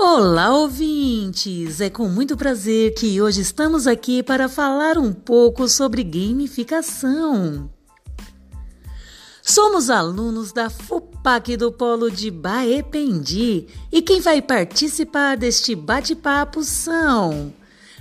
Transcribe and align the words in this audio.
Olá, 0.00 0.56
ouvintes! 0.56 1.80
É 1.80 1.90
com 1.90 2.08
muito 2.08 2.36
prazer 2.36 2.94
que 2.94 3.20
hoje 3.20 3.40
estamos 3.40 3.84
aqui 3.84 4.22
para 4.22 4.48
falar 4.48 4.96
um 4.96 5.12
pouco 5.12 5.66
sobre 5.66 6.04
gamificação. 6.04 7.68
Somos 9.42 9.90
alunos 9.90 10.52
da 10.52 10.70
FUPAC 10.70 11.56
do 11.56 11.72
Polo 11.72 12.12
de 12.12 12.30
Baependi 12.30 13.66
e 13.90 14.00
quem 14.00 14.20
vai 14.20 14.40
participar 14.40 15.36
deste 15.36 15.74
bate-papo 15.74 16.62
são 16.62 17.52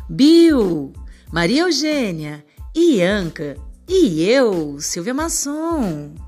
Bill, 0.07 0.93
Maria 1.33 1.64
Eugênia, 1.64 2.45
Ianca 2.75 3.57
e 3.89 4.21
eu, 4.21 4.79
Silvia 4.79 5.15
Masson. 5.15 6.26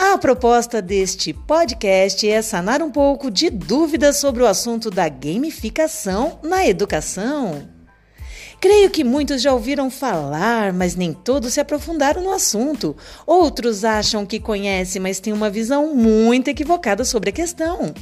A 0.00 0.16
proposta 0.16 0.80
deste 0.80 1.32
podcast 1.32 2.26
é 2.26 2.40
sanar 2.40 2.80
um 2.80 2.88
pouco 2.88 3.32
de 3.32 3.50
dúvidas 3.50 4.18
sobre 4.18 4.44
o 4.44 4.46
assunto 4.46 4.92
da 4.92 5.08
gamificação 5.08 6.38
na 6.40 6.64
educação. 6.64 7.68
Creio 8.60 8.90
que 8.90 9.02
muitos 9.02 9.42
já 9.42 9.52
ouviram 9.52 9.90
falar, 9.90 10.72
mas 10.72 10.94
nem 10.94 11.12
todos 11.12 11.54
se 11.54 11.60
aprofundaram 11.60 12.22
no 12.22 12.32
assunto. 12.32 12.96
Outros 13.26 13.84
acham 13.84 14.24
que 14.24 14.38
conhecem, 14.38 15.02
mas 15.02 15.18
têm 15.18 15.32
uma 15.32 15.50
visão 15.50 15.92
muito 15.92 16.46
equivocada 16.46 17.04
sobre 17.04 17.30
a 17.30 17.32
questão. 17.32 17.92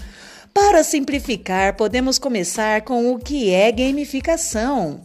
Para 0.52 0.84
simplificar, 0.84 1.76
podemos 1.76 2.18
começar 2.18 2.82
com 2.82 3.10
o 3.10 3.18
que 3.18 3.50
é 3.50 3.72
gamificação. 3.72 5.00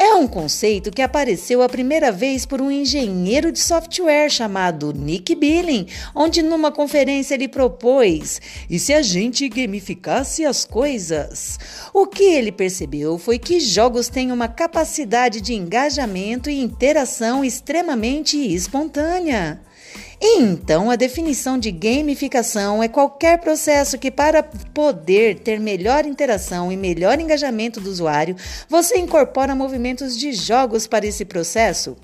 É 0.00 0.14
um 0.14 0.28
conceito 0.28 0.92
que 0.92 1.02
apareceu 1.02 1.60
a 1.60 1.68
primeira 1.68 2.12
vez 2.12 2.46
por 2.46 2.62
um 2.62 2.70
engenheiro 2.70 3.50
de 3.50 3.58
software 3.58 4.30
chamado 4.30 4.92
Nick 4.92 5.34
Billing, 5.34 5.88
onde 6.14 6.40
numa 6.40 6.70
conferência 6.70 7.34
ele 7.34 7.48
propôs: 7.48 8.40
e 8.70 8.78
se 8.78 8.94
a 8.94 9.02
gente 9.02 9.48
gamificasse 9.48 10.44
as 10.44 10.64
coisas? 10.64 11.58
O 11.92 12.06
que 12.06 12.22
ele 12.22 12.52
percebeu 12.52 13.18
foi 13.18 13.40
que 13.40 13.58
jogos 13.58 14.08
têm 14.08 14.30
uma 14.30 14.46
capacidade 14.46 15.40
de 15.40 15.52
engajamento 15.52 16.48
e 16.48 16.60
interação 16.60 17.44
extremamente 17.44 18.36
espontânea. 18.36 19.60
Então, 20.20 20.90
a 20.90 20.96
definição 20.96 21.56
de 21.56 21.70
gamificação 21.70 22.82
é 22.82 22.88
qualquer 22.88 23.38
processo 23.38 23.96
que, 23.96 24.10
para 24.10 24.42
poder 24.42 25.38
ter 25.38 25.60
melhor 25.60 26.04
interação 26.04 26.72
e 26.72 26.76
melhor 26.76 27.20
engajamento 27.20 27.80
do 27.80 27.88
usuário, 27.88 28.34
você 28.68 28.98
incorpora 28.98 29.54
movimentos 29.54 30.18
de 30.18 30.32
jogos 30.32 30.88
para 30.88 31.06
esse 31.06 31.24
processo. 31.24 31.96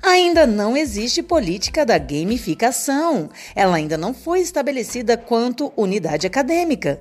Ainda 0.00 0.46
não 0.46 0.76
existe 0.76 1.20
política 1.22 1.84
da 1.84 1.98
gamificação. 1.98 3.28
Ela 3.56 3.76
ainda 3.76 3.98
não 3.98 4.14
foi 4.14 4.40
estabelecida 4.40 5.16
quanto 5.16 5.72
unidade 5.76 6.28
acadêmica. 6.28 7.00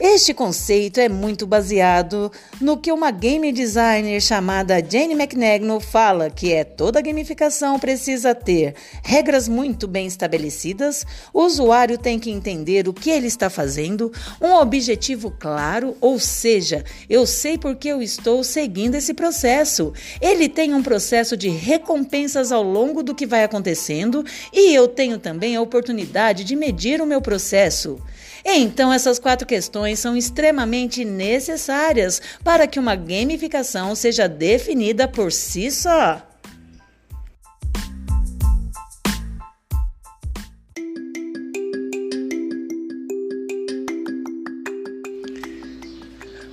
Este 0.00 0.32
conceito 0.32 1.00
é 1.00 1.08
muito 1.08 1.44
baseado 1.44 2.30
no 2.60 2.76
que 2.76 2.92
uma 2.92 3.10
game 3.10 3.50
designer 3.50 4.20
chamada 4.20 4.76
Jane 4.76 5.12
McNagno 5.12 5.80
fala, 5.80 6.30
que 6.30 6.52
é 6.52 6.62
toda 6.62 7.00
gamificação 7.00 7.80
precisa 7.80 8.32
ter 8.32 8.76
regras 9.02 9.48
muito 9.48 9.88
bem 9.88 10.06
estabelecidas, 10.06 11.04
o 11.34 11.42
usuário 11.42 11.98
tem 11.98 12.16
que 12.16 12.30
entender 12.30 12.86
o 12.86 12.92
que 12.92 13.10
ele 13.10 13.26
está 13.26 13.50
fazendo, 13.50 14.12
um 14.40 14.54
objetivo 14.54 15.32
claro, 15.36 15.96
ou 16.00 16.20
seja, 16.20 16.84
eu 17.10 17.26
sei 17.26 17.58
porque 17.58 17.88
eu 17.88 18.00
estou 18.00 18.44
seguindo 18.44 18.94
esse 18.94 19.12
processo. 19.12 19.92
Ele 20.20 20.48
tem 20.48 20.74
um 20.74 20.82
processo 20.82 21.36
de 21.36 21.48
recompensas 21.48 22.52
ao 22.52 22.62
longo 22.62 23.02
do 23.02 23.16
que 23.16 23.26
vai 23.26 23.42
acontecendo 23.42 24.24
e 24.52 24.72
eu 24.72 24.86
tenho 24.86 25.18
também 25.18 25.56
a 25.56 25.60
oportunidade 25.60 26.44
de 26.44 26.54
medir 26.54 27.00
o 27.00 27.06
meu 27.06 27.20
processo. 27.20 27.98
Então, 28.44 28.92
essas 28.92 29.18
quatro 29.18 29.46
questões 29.46 29.98
são 29.98 30.16
extremamente 30.16 31.04
necessárias 31.04 32.20
para 32.42 32.66
que 32.66 32.78
uma 32.78 32.94
gamificação 32.94 33.94
seja 33.94 34.28
definida 34.28 35.06
por 35.08 35.32
si 35.32 35.70
só. 35.70 36.22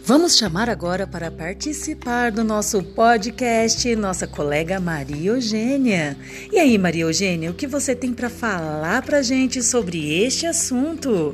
Vamos 0.08 0.38
chamar 0.38 0.70
agora 0.70 1.08
para 1.08 1.32
participar 1.32 2.32
do 2.32 2.44
nosso 2.44 2.84
podcast 2.84 3.96
nossa 3.96 4.28
colega 4.28 4.80
Maria 4.80 5.32
Eugênia. 5.32 6.16
E 6.52 6.60
aí, 6.60 6.78
Maria 6.78 7.06
Eugênia, 7.06 7.50
o 7.50 7.56
que 7.56 7.66
você 7.66 7.96
tem 7.96 8.14
para 8.14 8.30
falar 8.30 9.02
para 9.02 9.24
gente 9.24 9.64
sobre 9.64 10.24
este 10.24 10.46
assunto? 10.46 11.34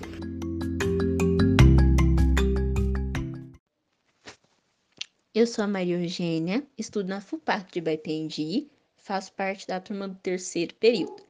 Eu 5.42 5.48
sou 5.48 5.64
a 5.64 5.68
Maria 5.68 6.00
Eugênia, 6.00 6.64
estudo 6.78 7.10
na 7.10 7.20
FUPAC 7.20 7.74
de 7.74 7.82
Baipendi, 7.82 8.70
faço 8.96 9.34
parte 9.34 9.66
da 9.66 9.80
turma 9.80 10.08
do 10.08 10.14
terceiro 10.14 10.76
período. 10.76 11.24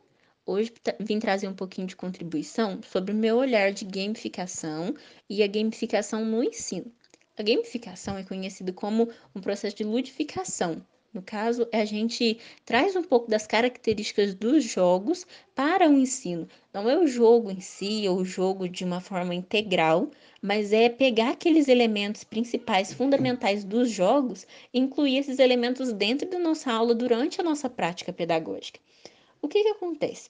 Hoje 0.46 0.74
vim 1.00 1.18
trazer 1.18 1.48
um 1.48 1.54
pouquinho 1.54 1.88
de 1.88 1.96
contribuição 1.96 2.82
sobre 2.84 3.14
o 3.14 3.16
meu 3.16 3.38
olhar 3.38 3.72
de 3.72 3.86
gamificação 3.86 4.94
e 5.30 5.42
a 5.42 5.48
gamificação 5.48 6.26
no 6.26 6.44
ensino. 6.44 6.92
A 7.38 7.42
gamificação 7.42 8.18
é 8.18 8.24
conhecida 8.26 8.74
como 8.74 9.10
um 9.34 9.40
processo 9.40 9.78
de 9.78 9.86
ludificação, 9.86 10.86
no 11.14 11.22
caso, 11.22 11.68
a 11.74 11.84
gente 11.84 12.40
traz 12.64 12.96
um 12.96 13.04
pouco 13.04 13.30
das 13.30 13.46
características 13.46 14.34
dos 14.34 14.64
jogos 14.64 15.28
para 15.54 15.90
o 15.90 15.94
ensino. 15.94 16.48
Não 16.74 16.90
é 16.90 16.98
o 16.98 17.06
jogo 17.06 17.52
em 17.52 17.60
si, 17.60 18.08
ou 18.08 18.20
o 18.20 18.26
jogo 18.26 18.70
de 18.70 18.86
uma 18.86 19.02
forma 19.02 19.36
integral, 19.36 20.10
mas 20.42 20.72
é 20.72 20.88
pegar 20.88 21.32
aqueles 21.32 21.68
elementos 21.68 22.24
principais, 22.24 22.94
fundamentais 22.94 23.66
dos 23.66 23.90
jogos 23.90 24.48
e 24.74 24.80
incluir 24.80 25.18
esses 25.18 25.38
elementos 25.38 25.92
dentro 25.92 26.30
da 26.30 26.40
nossa 26.40 26.72
aula 26.72 26.96
durante 26.96 27.42
a 27.42 27.44
nossa 27.44 27.70
prática 27.70 28.14
pedagógica. 28.14 28.80
O 29.42 29.50
que, 29.50 29.64
que 29.64 29.70
acontece? 29.70 30.30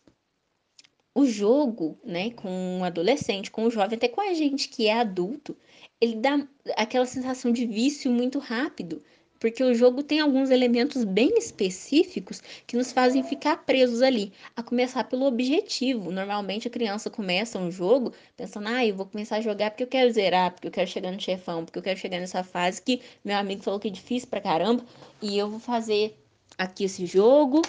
O 1.14 1.28
jogo, 1.28 2.00
né, 2.04 2.32
com 2.32 2.50
um 2.50 2.84
adolescente, 2.84 3.52
com 3.52 3.66
um 3.66 3.72
jovem, 3.72 3.98
até 3.98 4.08
com 4.08 4.22
a 4.22 4.34
gente 4.34 4.68
que 4.68 4.88
é 4.88 4.94
adulto, 4.94 5.56
ele 6.00 6.16
dá 6.16 6.48
aquela 6.76 7.06
sensação 7.06 7.52
de 7.52 7.68
vício 7.68 8.10
muito 8.10 8.40
rápido 8.40 9.04
porque 9.42 9.64
o 9.64 9.74
jogo 9.74 10.04
tem 10.04 10.20
alguns 10.20 10.52
elementos 10.52 11.04
bem 11.04 11.36
específicos 11.36 12.44
que 12.68 12.78
nos 12.78 12.92
fazem 12.92 13.24
ficar 13.24 13.58
presos 13.66 14.04
ali, 14.04 14.32
a 14.56 14.62
começar 14.62 15.04
pelo 15.06 15.26
objetivo. 15.26 16.12
Normalmente 16.12 16.68
a 16.68 16.72
criança 16.72 17.10
começa 17.10 17.58
um 17.58 17.72
jogo 17.72 18.14
pensando, 18.38 18.68
ah, 18.68 18.86
eu 18.86 18.96
vou 18.96 19.08
começar 19.08 19.38
a 19.38 19.42
jogar 19.42 19.72
porque 19.72 19.82
eu 19.82 19.88
quero 19.88 20.14
zerar, 20.14 20.52
porque 20.52 20.68
eu 20.68 20.72
quero 20.72 20.88
chegar 20.88 21.12
no 21.12 21.20
chefão, 21.20 21.66
porque 21.66 21.80
eu 21.80 21.84
quero 21.84 22.00
chegar 22.00 22.20
nessa 22.20 22.44
fase 22.44 22.80
que 22.84 23.02
meu 23.26 23.36
amigo 23.36 23.64
falou 23.64 23.80
que 23.80 23.88
é 23.88 23.92
difícil 23.92 24.30
pra 24.30 24.40
caramba, 24.40 24.86
e 25.20 25.40
eu 25.40 25.50
vou 25.50 25.60
fazer 25.60 26.16
aqui 26.56 26.84
esse 26.84 27.08
jogo, 27.08 27.64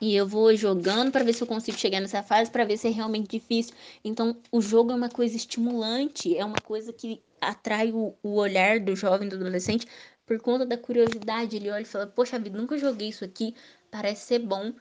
e 0.00 0.16
eu 0.16 0.26
vou 0.26 0.54
jogando 0.56 1.12
para 1.12 1.24
ver 1.24 1.34
se 1.34 1.42
eu 1.42 1.46
consigo 1.46 1.76
chegar 1.76 2.00
nessa 2.00 2.22
fase, 2.22 2.50
para 2.50 2.64
ver 2.64 2.78
se 2.78 2.88
é 2.88 2.90
realmente 2.90 3.28
difícil. 3.28 3.74
Então, 4.02 4.36
o 4.50 4.62
jogo 4.62 4.92
é 4.92 4.94
uma 4.94 5.08
coisa 5.10 5.36
estimulante, 5.36 6.36
é 6.36 6.44
uma 6.44 6.60
coisa 6.62 6.92
que 6.92 7.22
atrai 7.40 7.92
o, 7.92 8.14
o 8.22 8.34
olhar 8.36 8.80
do 8.80 8.96
jovem, 8.96 9.28
do 9.28 9.36
adolescente, 9.36 9.86
por 10.26 10.40
conta 10.40 10.66
da 10.66 10.76
curiosidade, 10.78 11.56
ele 11.56 11.70
olha 11.70 11.82
e 11.82 11.86
fala: 11.86 12.06
Poxa 12.06 12.38
vida, 12.38 12.58
nunca 12.58 12.78
joguei 12.78 13.08
isso 13.08 13.24
aqui, 13.24 13.54
parece 13.90 14.26
ser 14.26 14.38
bom. 14.40 14.72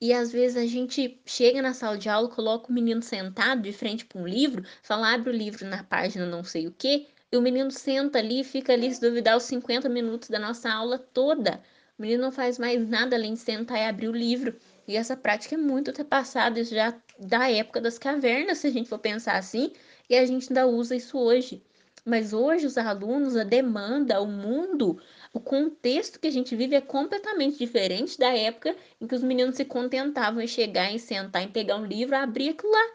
E 0.00 0.12
às 0.12 0.30
vezes 0.30 0.56
a 0.56 0.66
gente 0.66 1.20
chega 1.24 1.62
na 1.62 1.72
sala 1.72 1.96
de 1.96 2.08
aula, 2.08 2.28
coloca 2.28 2.70
o 2.70 2.72
menino 2.72 3.02
sentado 3.02 3.62
de 3.62 3.72
frente 3.72 4.04
para 4.04 4.20
um 4.20 4.26
livro, 4.26 4.62
fala, 4.82 5.14
abre 5.14 5.30
o 5.30 5.32
livro 5.32 5.66
na 5.66 5.82
página 5.82 6.26
não 6.26 6.44
sei 6.44 6.66
o 6.66 6.72
que, 6.72 7.08
e 7.32 7.36
o 7.36 7.40
menino 7.40 7.70
senta 7.70 8.18
ali, 8.18 8.44
fica 8.44 8.72
ali, 8.74 8.92
se 8.94 9.00
duvidar, 9.00 9.36
os 9.36 9.44
50 9.44 9.88
minutos 9.88 10.28
da 10.28 10.38
nossa 10.38 10.70
aula 10.70 10.98
toda. 10.98 11.62
O 11.98 12.02
menino 12.02 12.24
não 12.24 12.32
faz 12.32 12.58
mais 12.58 12.86
nada 12.86 13.16
além 13.16 13.34
de 13.34 13.40
sentar 13.40 13.78
e 13.78 13.84
abrir 13.84 14.08
o 14.08 14.12
livro. 14.12 14.54
E 14.86 14.96
essa 14.96 15.16
prática 15.16 15.54
é 15.54 15.58
muito 15.58 15.88
ultrapassada, 15.88 16.60
isso 16.60 16.74
já 16.74 16.94
da 17.18 17.50
época 17.50 17.80
das 17.80 17.98
cavernas, 17.98 18.58
se 18.58 18.66
a 18.66 18.70
gente 18.70 18.88
for 18.88 18.98
pensar 18.98 19.36
assim, 19.36 19.72
e 20.08 20.14
a 20.16 20.24
gente 20.26 20.48
ainda 20.50 20.66
usa 20.66 20.94
isso 20.94 21.18
hoje. 21.18 21.62
Mas 22.04 22.32
hoje 22.32 22.66
os 22.66 22.78
alunos, 22.78 23.36
a 23.36 23.42
demanda, 23.42 24.20
o 24.20 24.26
mundo, 24.26 25.00
o 25.32 25.40
contexto 25.40 26.20
que 26.20 26.28
a 26.28 26.30
gente 26.30 26.54
vive 26.54 26.76
é 26.76 26.80
completamente 26.80 27.58
diferente 27.58 28.18
da 28.18 28.36
época 28.36 28.76
em 29.00 29.06
que 29.06 29.14
os 29.14 29.22
meninos 29.22 29.56
se 29.56 29.64
contentavam 29.64 30.40
em 30.40 30.46
chegar, 30.46 30.90
em 30.90 30.98
sentar, 30.98 31.42
em 31.42 31.48
pegar 31.48 31.76
um 31.76 31.84
livro, 31.84 32.14
abrir 32.16 32.50
aquilo 32.50 32.72
lá. 32.72 32.94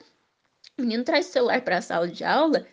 O 0.77 0.81
menino 0.81 1.03
traz 1.03 1.27
o 1.27 1.31
celular 1.31 1.62
para 1.62 1.77
a 1.77 1.81
sala 1.81 2.07
de 2.07 2.24
aula 2.24 2.65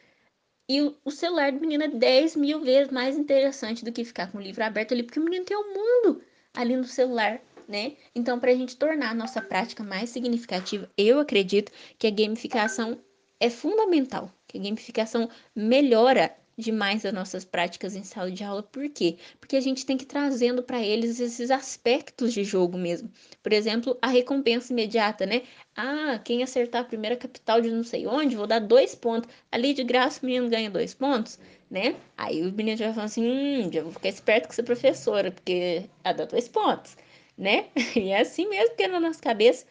e 0.70 0.94
o 1.02 1.10
celular 1.10 1.50
do 1.50 1.60
menino 1.60 1.84
é 1.84 1.88
10 1.88 2.36
mil 2.36 2.60
vezes 2.60 2.92
mais 2.92 3.16
interessante 3.16 3.84
do 3.84 3.90
que 3.90 4.04
ficar 4.04 4.30
com 4.30 4.36
o 4.36 4.40
livro 4.40 4.62
aberto 4.62 4.92
ali, 4.92 5.02
porque 5.02 5.19
o 5.19 5.25
menino 5.25 5.44
tem 5.44 5.56
o 5.56 5.60
um 5.60 5.75
mundo 5.75 6.22
ali 6.52 6.76
no 6.76 6.84
celular. 6.84 7.40
Né? 7.66 7.96
Então, 8.14 8.38
para 8.40 8.50
a 8.50 8.54
gente 8.54 8.76
tornar 8.76 9.10
a 9.10 9.14
nossa 9.14 9.42
prática 9.42 9.82
mais 9.82 10.08
significativa, 10.08 10.90
eu 10.96 11.20
acredito 11.20 11.70
que 11.98 12.06
a 12.06 12.10
gamificação 12.10 12.98
é 13.40 13.50
fundamental, 13.50 14.31
que 14.46 14.58
a 14.58 14.62
gamificação 14.62 15.29
melhora 15.55 16.35
demais 16.58 17.02
das 17.02 17.12
nossas 17.12 17.44
práticas 17.44 17.94
em 17.94 18.02
sala 18.02 18.31
de 18.31 18.43
aula. 18.43 18.62
Por 18.62 18.88
quê? 18.90 19.17
Porque 19.38 19.56
a 19.56 19.61
gente 19.61 19.87
tem 19.87 19.96
que 19.96 20.02
ir 20.05 20.08
trazendo 20.08 20.62
para 20.62 20.82
eles 20.82 21.20
esses 21.20 21.50
aspectos 21.50 22.35
de 22.35 22.43
jogo 22.43 22.76
mesmo. 22.76 23.08
Por 23.43 23.52
exemplo, 23.52 23.96
a 24.02 24.08
recompensa 24.08 24.73
imediata, 24.73 25.25
né? 25.25 25.43
Ah, 25.76 26.20
quem 26.25 26.43
acertar 26.43 26.82
a 26.82 26.85
primeira 26.85 27.17
capital 27.17 27.61
de 27.61 27.70
não 27.70 27.85
sei 27.85 28.06
onde, 28.06 28.35
vou 28.35 28.46
dar 28.46 28.58
dois 28.58 28.94
pontos. 28.94 29.31
Ali 29.52 29.73
de 29.73 29.85
graça 29.85 30.20
o 30.23 30.26
menino 30.26 30.50
ganha 30.50 30.69
dois 30.69 30.93
pontos, 30.93 31.38
né? 31.70 31.94
Aí 32.17 32.43
o 32.43 32.52
menino 32.52 32.76
já 32.76 32.93
fala 32.93 33.06
assim: 33.06 33.25
hum, 33.25 33.70
já 33.73 33.82
vou 33.82 33.93
ficar 33.93 34.08
esperto 34.08 34.46
com 34.49 34.52
essa 34.52 34.62
professora, 34.64 35.31
porque 35.31 35.85
ela 36.02 36.14
dá 36.14 36.25
dois 36.25 36.49
pontos, 36.49 36.96
né? 37.37 37.67
E 37.96 38.08
é 38.11 38.20
assim 38.20 38.49
mesmo 38.49 38.75
que 38.75 38.82
é 38.82 38.88
na 38.88 38.99
nossa 39.00 39.20
cabeça. 39.20 39.64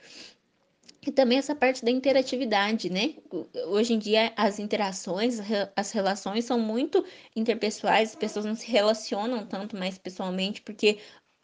E 1.07 1.11
também 1.11 1.37
essa 1.37 1.55
parte 1.55 1.85
da 1.85 1.89
interatividade, 1.89 2.89
né? 2.89 3.15
Hoje 3.67 3.93
em 3.93 3.97
dia 3.97 4.33
as 4.35 4.59
interações, 4.59 5.39
as 5.73 5.93
relações 5.93 6.43
são 6.43 6.59
muito 6.59 7.01
interpessoais, 7.33 8.09
as 8.09 8.15
pessoas 8.17 8.43
não 8.43 8.55
se 8.55 8.69
relacionam 8.69 9.47
tanto 9.47 9.77
mais 9.77 9.97
pessoalmente, 9.97 10.61
porque 10.61 10.99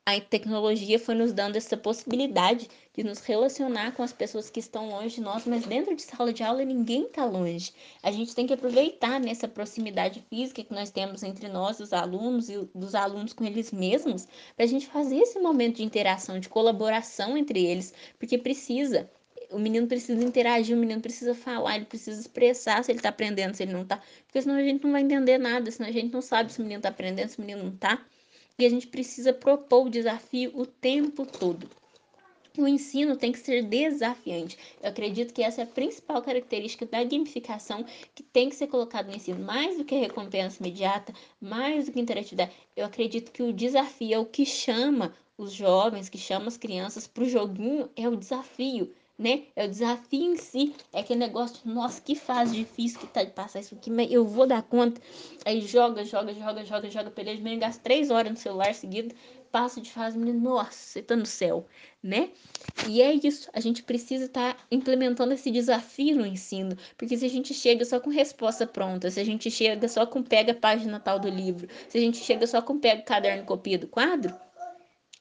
a 0.06 0.20
tecnologia 0.20 1.00
foi 1.00 1.16
nos 1.16 1.32
dando 1.32 1.56
essa 1.56 1.78
possibilidade 1.78 2.70
de 2.94 3.06
nos 3.06 3.22
relacionar 3.22 3.94
com 3.94 4.04
as 4.04 4.12
pessoas 4.12 4.50
que 4.50 4.60
estão 4.60 4.90
longe 4.90 5.16
de 5.16 5.22
nós, 5.22 5.46
mas 5.46 5.66
dentro 5.66 5.96
de 5.96 6.02
sala 6.02 6.34
de 6.34 6.44
aula 6.44 6.66
ninguém 6.66 7.06
está 7.06 7.24
longe. 7.24 7.72
A 8.04 8.12
gente 8.12 8.36
tem 8.36 8.46
que 8.46 8.52
aproveitar 8.52 9.18
nessa 9.18 9.48
proximidade 9.48 10.22
física 10.30 10.62
que 10.62 10.74
nós 10.74 10.92
temos 10.92 11.24
entre 11.24 11.48
nós, 11.48 11.80
os 11.80 11.94
alunos, 11.94 12.50
e 12.50 12.68
dos 12.76 12.94
alunos 12.94 13.32
com 13.32 13.46
eles 13.46 13.72
mesmos, 13.72 14.28
para 14.58 14.66
a 14.66 14.68
gente 14.68 14.88
fazer 14.88 15.20
esse 15.20 15.40
momento 15.40 15.78
de 15.78 15.84
interação, 15.84 16.38
de 16.38 16.50
colaboração 16.50 17.38
entre 17.38 17.66
eles, 17.66 17.94
porque 18.20 18.38
precisa 18.38 19.10
o 19.54 19.60
menino 19.60 19.88
precisa 19.88 20.24
interagir, 20.24 20.76
o 20.76 20.80
menino 20.80 21.00
precisa 21.00 21.36
falar, 21.36 21.76
ele 21.76 21.86
precisa 21.86 22.20
expressar 22.20 22.84
se 22.84 22.92
ele 22.92 23.00
está 23.00 23.10
aprendendo, 23.10 23.54
se 23.54 23.64
ele 23.64 23.72
não 23.72 23.84
está. 23.84 24.02
Porque 24.26 24.42
senão 24.42 24.56
a 24.56 24.64
gente 24.64 24.84
não 24.84 24.92
vai 24.92 25.02
entender 25.02 25.38
nada, 25.38 25.70
senão 25.70 25.88
a 25.88 25.92
gente 25.92 26.12
não 26.12 26.22
sabe 26.22 26.52
se 26.52 26.60
o 26.60 26.64
menino 26.64 26.80
está 26.80 26.90
aprendendo, 26.90 27.30
se 27.30 27.38
o 27.38 27.42
menino 27.42 27.64
não 27.64 27.74
está. 27.74 28.04
E 28.58 28.66
a 28.66 28.70
gente 28.70 28.88
precisa 28.88 29.32
propor 29.32 29.86
o 29.86 29.90
desafio 29.90 30.52
o 30.56 30.66
tempo 30.66 31.26
todo. 31.26 31.70
O 32.58 32.68
ensino 32.68 33.16
tem 33.16 33.32
que 33.32 33.40
ser 33.40 33.64
desafiante. 33.64 34.58
Eu 34.82 34.90
acredito 34.90 35.34
que 35.34 35.42
essa 35.42 35.62
é 35.62 35.64
a 35.64 35.68
principal 35.68 36.22
característica 36.22 36.86
da 36.86 37.04
gamificação 37.04 37.84
que 38.14 38.22
tem 38.22 38.50
que 38.50 38.56
ser 38.56 38.68
colocado 38.68 39.08
no 39.08 39.16
ensino. 39.16 39.44
Mais 39.44 39.78
do 39.78 39.86
que 39.86 39.96
recompensa 39.96 40.60
imediata, 40.60 41.14
mais 41.42 41.86
do 41.86 41.92
que 41.92 42.00
interatividade. 42.00 42.52
Eu 42.76 42.86
acredito 42.86 43.32
que 43.32 43.42
o 43.42 43.52
desafio 43.52 44.14
é 44.14 44.20
o 44.20 44.26
que 44.26 44.46
chama 44.46 45.16
os 45.36 45.52
jovens, 45.52 46.10
que 46.10 46.18
chama 46.18 46.48
as 46.48 46.58
crianças 46.58 47.08
para 47.08 47.24
o 47.24 47.30
joguinho, 47.30 47.90
é 47.96 48.08
o 48.08 48.16
desafio 48.16 48.94
né? 49.18 49.44
É 49.56 49.66
o 49.66 49.70
desafio 49.70 50.34
em 50.34 50.38
si, 50.38 50.76
é 50.92 51.02
aquele 51.02 51.20
negócio, 51.20 51.60
nossa, 51.66 52.02
que 52.02 52.16
fase 52.16 52.56
difícil 52.56 53.00
que 53.00 53.08
tá 53.08 53.24
de 53.24 53.32
passar 53.32 53.60
isso 53.60 53.76
aqui, 53.76 53.92
mas 53.92 54.12
eu 54.12 54.26
vou 54.26 54.48
dar 54.48 54.64
conta. 54.64 55.00
Aí 55.46 55.62
joga, 55.62 56.04
joga, 56.04 56.34
joga, 56.34 56.66
joga, 56.66 56.90
joga, 56.90 57.12
peleja, 57.12 57.42
menino 57.42 57.62
gasta 57.62 57.82
três 57.84 58.10
horas 58.10 58.32
no 58.32 58.38
celular 58.38 58.74
seguido, 58.74 59.14
passa 59.52 59.80
de 59.80 59.92
fase, 59.92 60.18
menino, 60.18 60.40
nossa, 60.40 60.72
você 60.72 61.02
tá 61.04 61.16
no 61.16 61.28
céu, 61.28 61.68
né? 62.02 62.32
E 62.88 63.04
é 63.04 63.14
isso, 63.14 63.50
a 63.54 63.60
gente 63.60 63.84
precisa 63.84 64.26
estar 64.26 64.56
tá 64.56 64.60
implementando 64.72 65.32
esse 65.32 65.52
desafio 65.52 66.16
no 66.18 66.26
ensino, 66.26 66.76
porque 66.98 67.16
se 67.16 67.26
a 67.26 67.30
gente 67.30 67.54
chega 67.54 67.86
só 67.86 68.00
com 68.00 68.10
resposta 68.10 68.66
pronta, 68.66 69.12
se 69.12 69.20
a 69.20 69.24
gente 69.24 69.52
chega 69.52 69.88
só 69.88 70.08
com 70.08 70.24
pega 70.24 70.54
a 70.54 70.56
página 70.56 71.00
tal 71.00 71.20
do 71.20 71.30
livro, 71.30 71.68
se 71.88 72.00
a 72.00 72.02
gente 72.02 72.18
chega 72.18 72.48
só 72.48 72.64
com 72.64 72.80
pega 72.80 73.02
o 73.02 73.06
caderno 73.06 73.46
copia 73.46 73.78
do 73.78 73.88
quadro, 73.88 74.36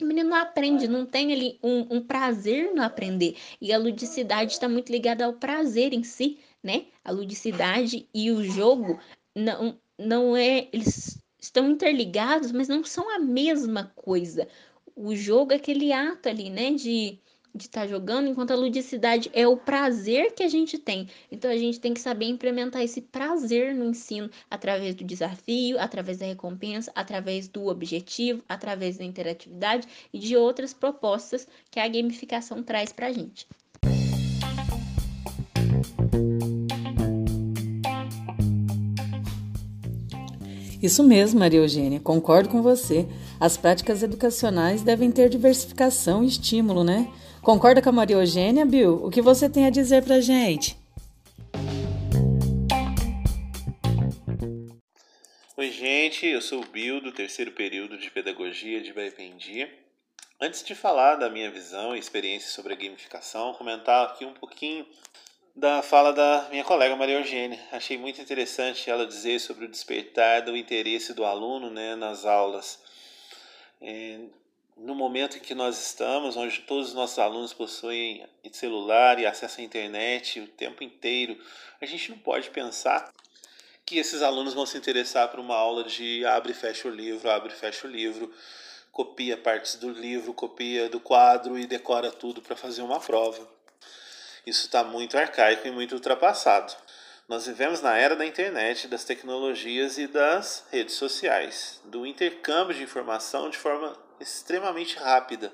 o 0.02 0.06
menino 0.06 0.31
não 0.31 0.37
aprende, 0.37 0.88
não 0.88 1.06
tem 1.06 1.32
ali 1.32 1.58
um, 1.62 1.96
um 1.96 2.00
prazer 2.02 2.75
no 2.75 2.82
aprender. 2.82 3.37
E 3.60 3.72
a 3.72 3.78
ludicidade 3.78 4.52
está 4.52 4.69
muito 4.69 4.90
ligada 4.90 5.25
ao 5.25 5.34
prazer 5.34 5.93
em 5.93 6.02
si, 6.02 6.38
né? 6.62 6.87
A 7.04 7.10
ludicidade 7.10 8.08
e 8.14 8.31
o 8.31 8.43
jogo 8.44 8.99
não, 9.34 9.78
não 9.99 10.37
é. 10.37 10.69
Eles 10.72 11.19
estão 11.38 11.70
interligados, 11.70 12.52
mas 12.52 12.69
não 12.69 12.84
são 12.84 13.14
a 13.14 13.19
mesma 13.19 13.93
coisa. 13.96 14.49
O 14.94 15.14
jogo 15.14 15.52
é 15.52 15.56
aquele 15.56 15.93
ato 15.93 16.28
ali, 16.28 16.50
né? 16.50 16.72
De 16.72 17.19
de 17.54 17.64
estar 17.64 17.82
tá 17.82 17.87
jogando, 17.87 18.28
enquanto 18.28 18.52
a 18.52 18.56
ludicidade 18.56 19.31
é 19.32 19.46
o 19.46 19.56
prazer 19.56 20.32
que 20.34 20.43
a 20.43 20.49
gente 20.49 20.78
tem. 20.78 21.08
Então 21.31 21.50
a 21.50 21.56
gente 21.56 21.78
tem 21.81 21.93
que 21.93 22.00
saber 22.00 22.26
implementar 22.26 22.82
esse 22.82 23.00
prazer 23.00 23.75
no 23.75 23.84
ensino 23.84 24.31
através 24.50 24.94
do 24.94 25.04
desafio, 25.04 25.78
através 25.78 26.19
da 26.19 26.26
recompensa, 26.26 26.90
através 26.94 27.49
do 27.49 27.66
objetivo, 27.66 28.43
através 28.49 28.99
da 28.99 29.04
interatividade 29.04 29.87
e 30.12 30.19
de 30.19 30.37
outras 30.37 30.72
propostas 30.72 31.46
que 31.70 31.78
a 31.78 31.88
gamificação 31.88 32.62
traz 32.62 32.93
para 32.93 33.08
a 33.08 33.12
gente. 33.12 33.46
Isso 40.82 41.05
mesmo, 41.05 41.38
Maria 41.38 41.61
Eugênia, 41.61 42.00
concordo 42.00 42.49
com 42.49 42.61
você. 42.61 43.06
As 43.38 43.56
práticas 43.56 44.02
educacionais 44.02 44.82
devem 44.82 45.12
ter 45.12 45.29
diversificação 45.29 46.25
e 46.25 46.26
estímulo, 46.26 46.82
né? 46.82 47.08
Concorda 47.40 47.81
com 47.81 47.90
a 47.90 47.93
Maria 47.93 48.17
Eugênia, 48.17 48.67
Bill? 48.67 48.94
O 49.05 49.08
que 49.08 49.23
você 49.23 49.49
tem 49.49 49.64
a 49.64 49.70
dizer 49.70 50.02
pra 50.02 50.20
gente? 50.20 50.76
Oi, 55.56 55.70
gente, 55.70 56.26
eu 56.26 56.43
sou 56.43 56.61
o 56.61 56.67
Bill, 56.67 57.00
do 57.00 57.12
terceiro 57.12 57.52
período 57.52 57.96
de 57.96 58.11
Pedagogia 58.11 58.81
de 58.81 58.93
Baipendi. 58.93 59.69
Antes 60.40 60.64
de 60.64 60.75
falar 60.75 61.14
da 61.14 61.31
minha 61.31 61.52
visão 61.52 61.94
e 61.94 62.00
experiência 62.00 62.50
sobre 62.50 62.73
a 62.73 62.76
gamificação, 62.76 63.55
comentar 63.55 64.06
aqui 64.06 64.25
um 64.25 64.35
pouquinho 64.35 64.85
da 65.54 65.82
fala 65.82 66.12
da 66.12 66.49
minha 66.50 66.64
colega 66.64 66.96
Maria 66.96 67.19
Eugênia. 67.19 67.60
Achei 67.70 67.99
muito 67.99 68.20
interessante 68.20 68.88
ela 68.88 69.06
dizer 69.06 69.38
sobre 69.38 69.66
o 69.66 69.69
despertar 69.69 70.43
do 70.43 70.56
interesse 70.56 71.12
do 71.12 71.25
aluno 71.25 71.70
né, 71.70 71.94
nas 71.94 72.25
aulas. 72.25 72.81
É, 73.81 74.19
no 74.76 74.94
momento 74.94 75.37
em 75.37 75.40
que 75.40 75.54
nós 75.54 75.78
estamos, 75.78 76.37
onde 76.37 76.60
todos 76.60 76.88
os 76.88 76.94
nossos 76.94 77.19
alunos 77.19 77.52
possuem 77.52 78.26
celular 78.50 79.19
e 79.19 79.26
acesso 79.26 79.60
à 79.60 79.64
internet 79.64 80.40
o 80.40 80.49
tempo 80.49 80.82
inteiro, 80.82 81.38
a 81.81 81.87
gente 81.87 82.10
não 82.10 82.19
pode 82.19 82.49
pensar 82.50 83.12
que 83.84 83.99
esses 83.99 84.22
alunos 84.22 84.54
vão 84.54 84.64
se 84.64 84.78
interessar 84.78 85.28
por 85.28 85.38
uma 85.38 85.54
aula 85.54 85.84
de 85.84 86.25
abre 86.25 86.52
e 86.52 86.54
fecha 86.54 86.88
o 86.88 86.90
livro, 86.90 87.31
abre 87.31 87.52
e 87.52 87.56
fecha 87.56 87.87
o 87.87 87.90
livro, 87.90 88.32
copia 88.90 89.37
partes 89.37 89.75
do 89.75 89.90
livro, 89.90 90.32
copia 90.32 90.88
do 90.88 90.99
quadro 90.99 91.58
e 91.58 91.66
decora 91.66 92.10
tudo 92.10 92.40
para 92.40 92.56
fazer 92.56 92.81
uma 92.81 93.00
prova. 93.00 93.62
Isso 94.46 94.66
está 94.66 94.82
muito 94.82 95.16
arcaico 95.16 95.66
e 95.68 95.70
muito 95.70 95.94
ultrapassado. 95.94 96.74
Nós 97.28 97.46
vivemos 97.46 97.80
na 97.80 97.96
era 97.96 98.16
da 98.16 98.26
internet, 98.26 98.88
das 98.88 99.04
tecnologias 99.04 99.96
e 99.96 100.06
das 100.06 100.64
redes 100.70 100.96
sociais, 100.96 101.80
do 101.84 102.04
intercâmbio 102.04 102.75
de 102.75 102.82
informação 102.82 103.49
de 103.49 103.56
forma 103.56 103.96
extremamente 104.20 104.96
rápida. 104.96 105.52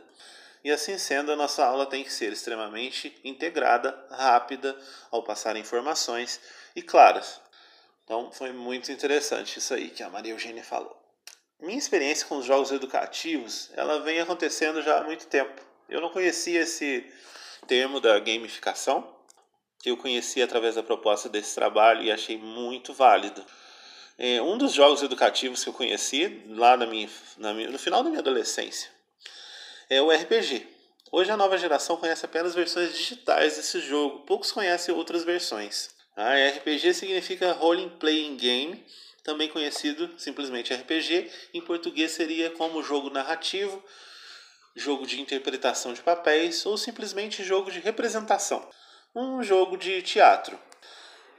E 0.65 0.71
assim 0.71 0.99
sendo, 0.99 1.31
a 1.31 1.37
nossa 1.37 1.65
aula 1.65 1.87
tem 1.87 2.03
que 2.03 2.13
ser 2.13 2.33
extremamente 2.33 3.17
integrada, 3.23 3.97
rápida 4.11 4.77
ao 5.11 5.23
passar 5.23 5.57
informações 5.57 6.41
e 6.75 6.83
claras. 6.83 7.41
Então 8.05 8.33
foi 8.33 8.53
muito 8.53 8.91
interessante 8.91 9.59
isso 9.59 9.75
aí 9.75 9.91
que 9.91 10.03
a 10.03 10.09
Maria 10.09 10.33
Eugênia 10.33 10.65
falou. 10.65 10.97
Minha 11.61 11.79
experiência 11.79 12.27
com 12.27 12.39
os 12.39 12.47
jogos 12.47 12.73
educativos, 12.73 13.71
ela 13.77 14.01
vem 14.01 14.21
acontecendo 14.21 14.83
já 14.83 14.99
há 14.99 15.05
muito 15.05 15.27
tempo. 15.27 15.61
Eu 15.89 16.01
não 16.01 16.09
conhecia 16.09 16.61
esse 16.61 17.05
termo 17.67 18.01
da 18.01 18.19
gamificação, 18.19 19.09
que 19.81 19.91
eu 19.91 19.97
conheci 19.97 20.43
através 20.43 20.75
da 20.75 20.83
proposta 20.83 21.29
desse 21.29 21.55
trabalho 21.55 22.03
e 22.03 22.11
achei 22.11 22.37
muito 22.37 22.93
válido. 22.93 23.45
É, 24.19 24.43
um 24.43 24.59
dos 24.59 24.73
jogos 24.73 25.03
educativos 25.03 25.63
que 25.63 25.71
eu 25.71 25.75
conheci 25.75 26.43
lá 26.49 26.77
na 26.77 26.87
minha, 26.87 27.09
na 27.37 27.55
minha, 27.55 27.71
no 27.71 27.79
final 27.79 28.03
da 28.03 28.11
minha 28.11 28.21
adolescência 28.21 28.91
é 29.89 30.03
o 30.03 30.11
RPG. 30.11 30.67
Hoje 31.11 31.31
a 31.31 31.37
nova 31.37 31.57
geração 31.57 31.97
conhece 31.97 32.25
apenas 32.27 32.55
versões 32.55 32.93
digitais 32.95 33.57
desse 33.57 33.81
jogo, 33.81 34.21
poucos 34.27 34.53
conhecem 34.53 34.95
outras 34.95 35.25
versões. 35.25 35.91
A 36.15 36.33
ah, 36.33 36.49
RPG 36.51 36.93
significa 36.93 37.53
Role 37.53 37.89
Playing 37.99 38.37
Game, 38.37 38.85
também 39.23 39.49
conhecido 39.49 40.11
simplesmente 40.19 40.75
RPG, 40.75 41.31
em 41.55 41.61
português 41.63 42.11
seria 42.11 42.51
como 42.51 42.83
jogo 42.83 43.09
narrativo, 43.09 43.83
jogo 44.79 45.07
de 45.07 45.21
interpretação 45.21 45.93
de 45.93 46.01
papéis 46.01 46.65
ou 46.65 46.77
simplesmente 46.77 47.45
jogo 47.45 47.71
de 47.71 47.81
representação, 47.81 48.67
um 49.15 49.43
jogo 49.43 49.77
de 49.77 50.01
teatro. 50.03 50.59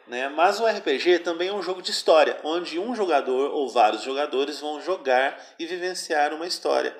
Né? 0.08 0.28
Mas 0.30 0.60
o 0.60 0.66
RPG 0.66 1.20
também 1.20 1.50
é 1.50 1.54
um 1.54 1.62
jogo 1.62 1.82
de 1.82 1.92
história, 1.92 2.40
onde 2.44 2.80
um 2.80 2.96
jogador 2.96 3.52
ou 3.52 3.70
vários 3.70 4.02
jogadores 4.02 4.60
vão 4.60 4.82
jogar 4.82 5.40
e 5.58 5.66
vivenciar 5.66 6.34
uma 6.34 6.48
história. 6.48 6.96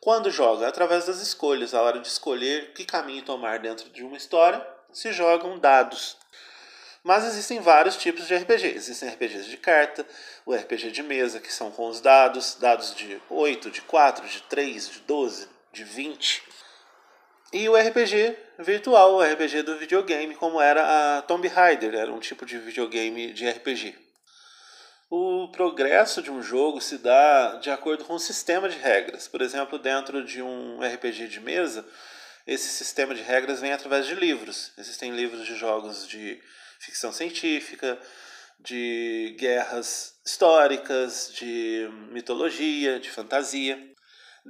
Quando 0.00 0.30
joga? 0.30 0.68
Através 0.68 1.06
das 1.06 1.20
escolhas, 1.20 1.74
a 1.74 1.82
hora 1.82 1.98
de 1.98 2.08
escolher 2.08 2.72
que 2.72 2.84
caminho 2.84 3.22
tomar 3.22 3.58
dentro 3.58 3.88
de 3.90 4.02
uma 4.02 4.16
história, 4.16 4.66
se 4.92 5.12
jogam 5.12 5.58
dados. 5.58 6.16
Mas 7.02 7.24
existem 7.24 7.60
vários 7.60 7.96
tipos 7.96 8.26
de 8.26 8.36
RPG. 8.36 8.74
Existem 8.76 9.08
RPGs 9.08 9.48
de 9.48 9.56
carta, 9.56 10.06
o 10.44 10.54
RPG 10.54 10.90
de 10.90 11.02
mesa, 11.02 11.40
que 11.40 11.52
são 11.52 11.70
com 11.70 11.88
os 11.88 12.00
dados, 12.00 12.56
dados 12.60 12.94
de 12.94 13.20
8, 13.30 13.70
de 13.70 13.80
4, 13.82 14.28
de 14.28 14.42
3, 14.42 14.90
de 14.90 15.00
12, 15.00 15.48
de 15.72 15.84
20. 15.84 16.42
E 17.52 17.68
o 17.68 17.76
RPG 17.76 18.36
virtual, 18.60 19.14
o 19.14 19.22
RPG 19.22 19.62
do 19.62 19.76
videogame, 19.76 20.34
como 20.36 20.60
era 20.60 21.18
a 21.18 21.22
Tomb 21.22 21.46
Raider, 21.48 21.94
era 21.94 22.12
um 22.12 22.20
tipo 22.20 22.46
de 22.46 22.58
videogame 22.58 23.32
de 23.32 23.48
RPG. 23.48 23.98
O 25.10 25.48
progresso 25.48 26.22
de 26.22 26.30
um 26.30 26.40
jogo 26.40 26.80
se 26.80 26.96
dá 26.98 27.56
de 27.56 27.68
acordo 27.68 28.04
com 28.04 28.14
um 28.14 28.18
sistema 28.18 28.68
de 28.68 28.78
regras. 28.78 29.26
Por 29.26 29.42
exemplo, 29.42 29.76
dentro 29.76 30.24
de 30.24 30.40
um 30.40 30.78
RPG 30.80 31.26
de 31.26 31.40
mesa, 31.40 31.84
esse 32.46 32.68
sistema 32.68 33.12
de 33.12 33.22
regras 33.22 33.60
vem 33.60 33.72
através 33.72 34.06
de 34.06 34.14
livros. 34.14 34.72
Existem 34.78 35.10
livros 35.10 35.44
de 35.44 35.56
jogos 35.56 36.06
de 36.06 36.40
ficção 36.78 37.12
científica, 37.12 37.98
de 38.60 39.34
guerras 39.38 40.14
históricas, 40.24 41.32
de 41.34 41.88
mitologia, 42.12 43.00
de 43.00 43.10
fantasia. 43.10 43.89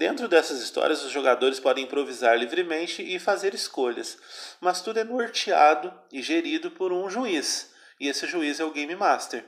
Dentro 0.00 0.28
dessas 0.28 0.62
histórias, 0.62 1.04
os 1.04 1.12
jogadores 1.12 1.61
podem 1.61 1.85
improvisar 1.85 2.35
livremente 2.35 3.02
e 3.02 3.19
fazer 3.19 3.52
escolhas, 3.52 4.16
mas 4.59 4.80
tudo 4.80 4.99
é 4.99 5.04
norteado 5.04 5.92
e 6.11 6.23
gerido 6.23 6.71
por 6.71 6.90
um 6.90 7.11
juiz, 7.11 7.71
e 8.00 8.09
esse 8.09 8.26
juiz 8.26 8.59
é 8.59 8.64
o 8.64 8.71
Game 8.71 8.97
Master. 8.97 9.45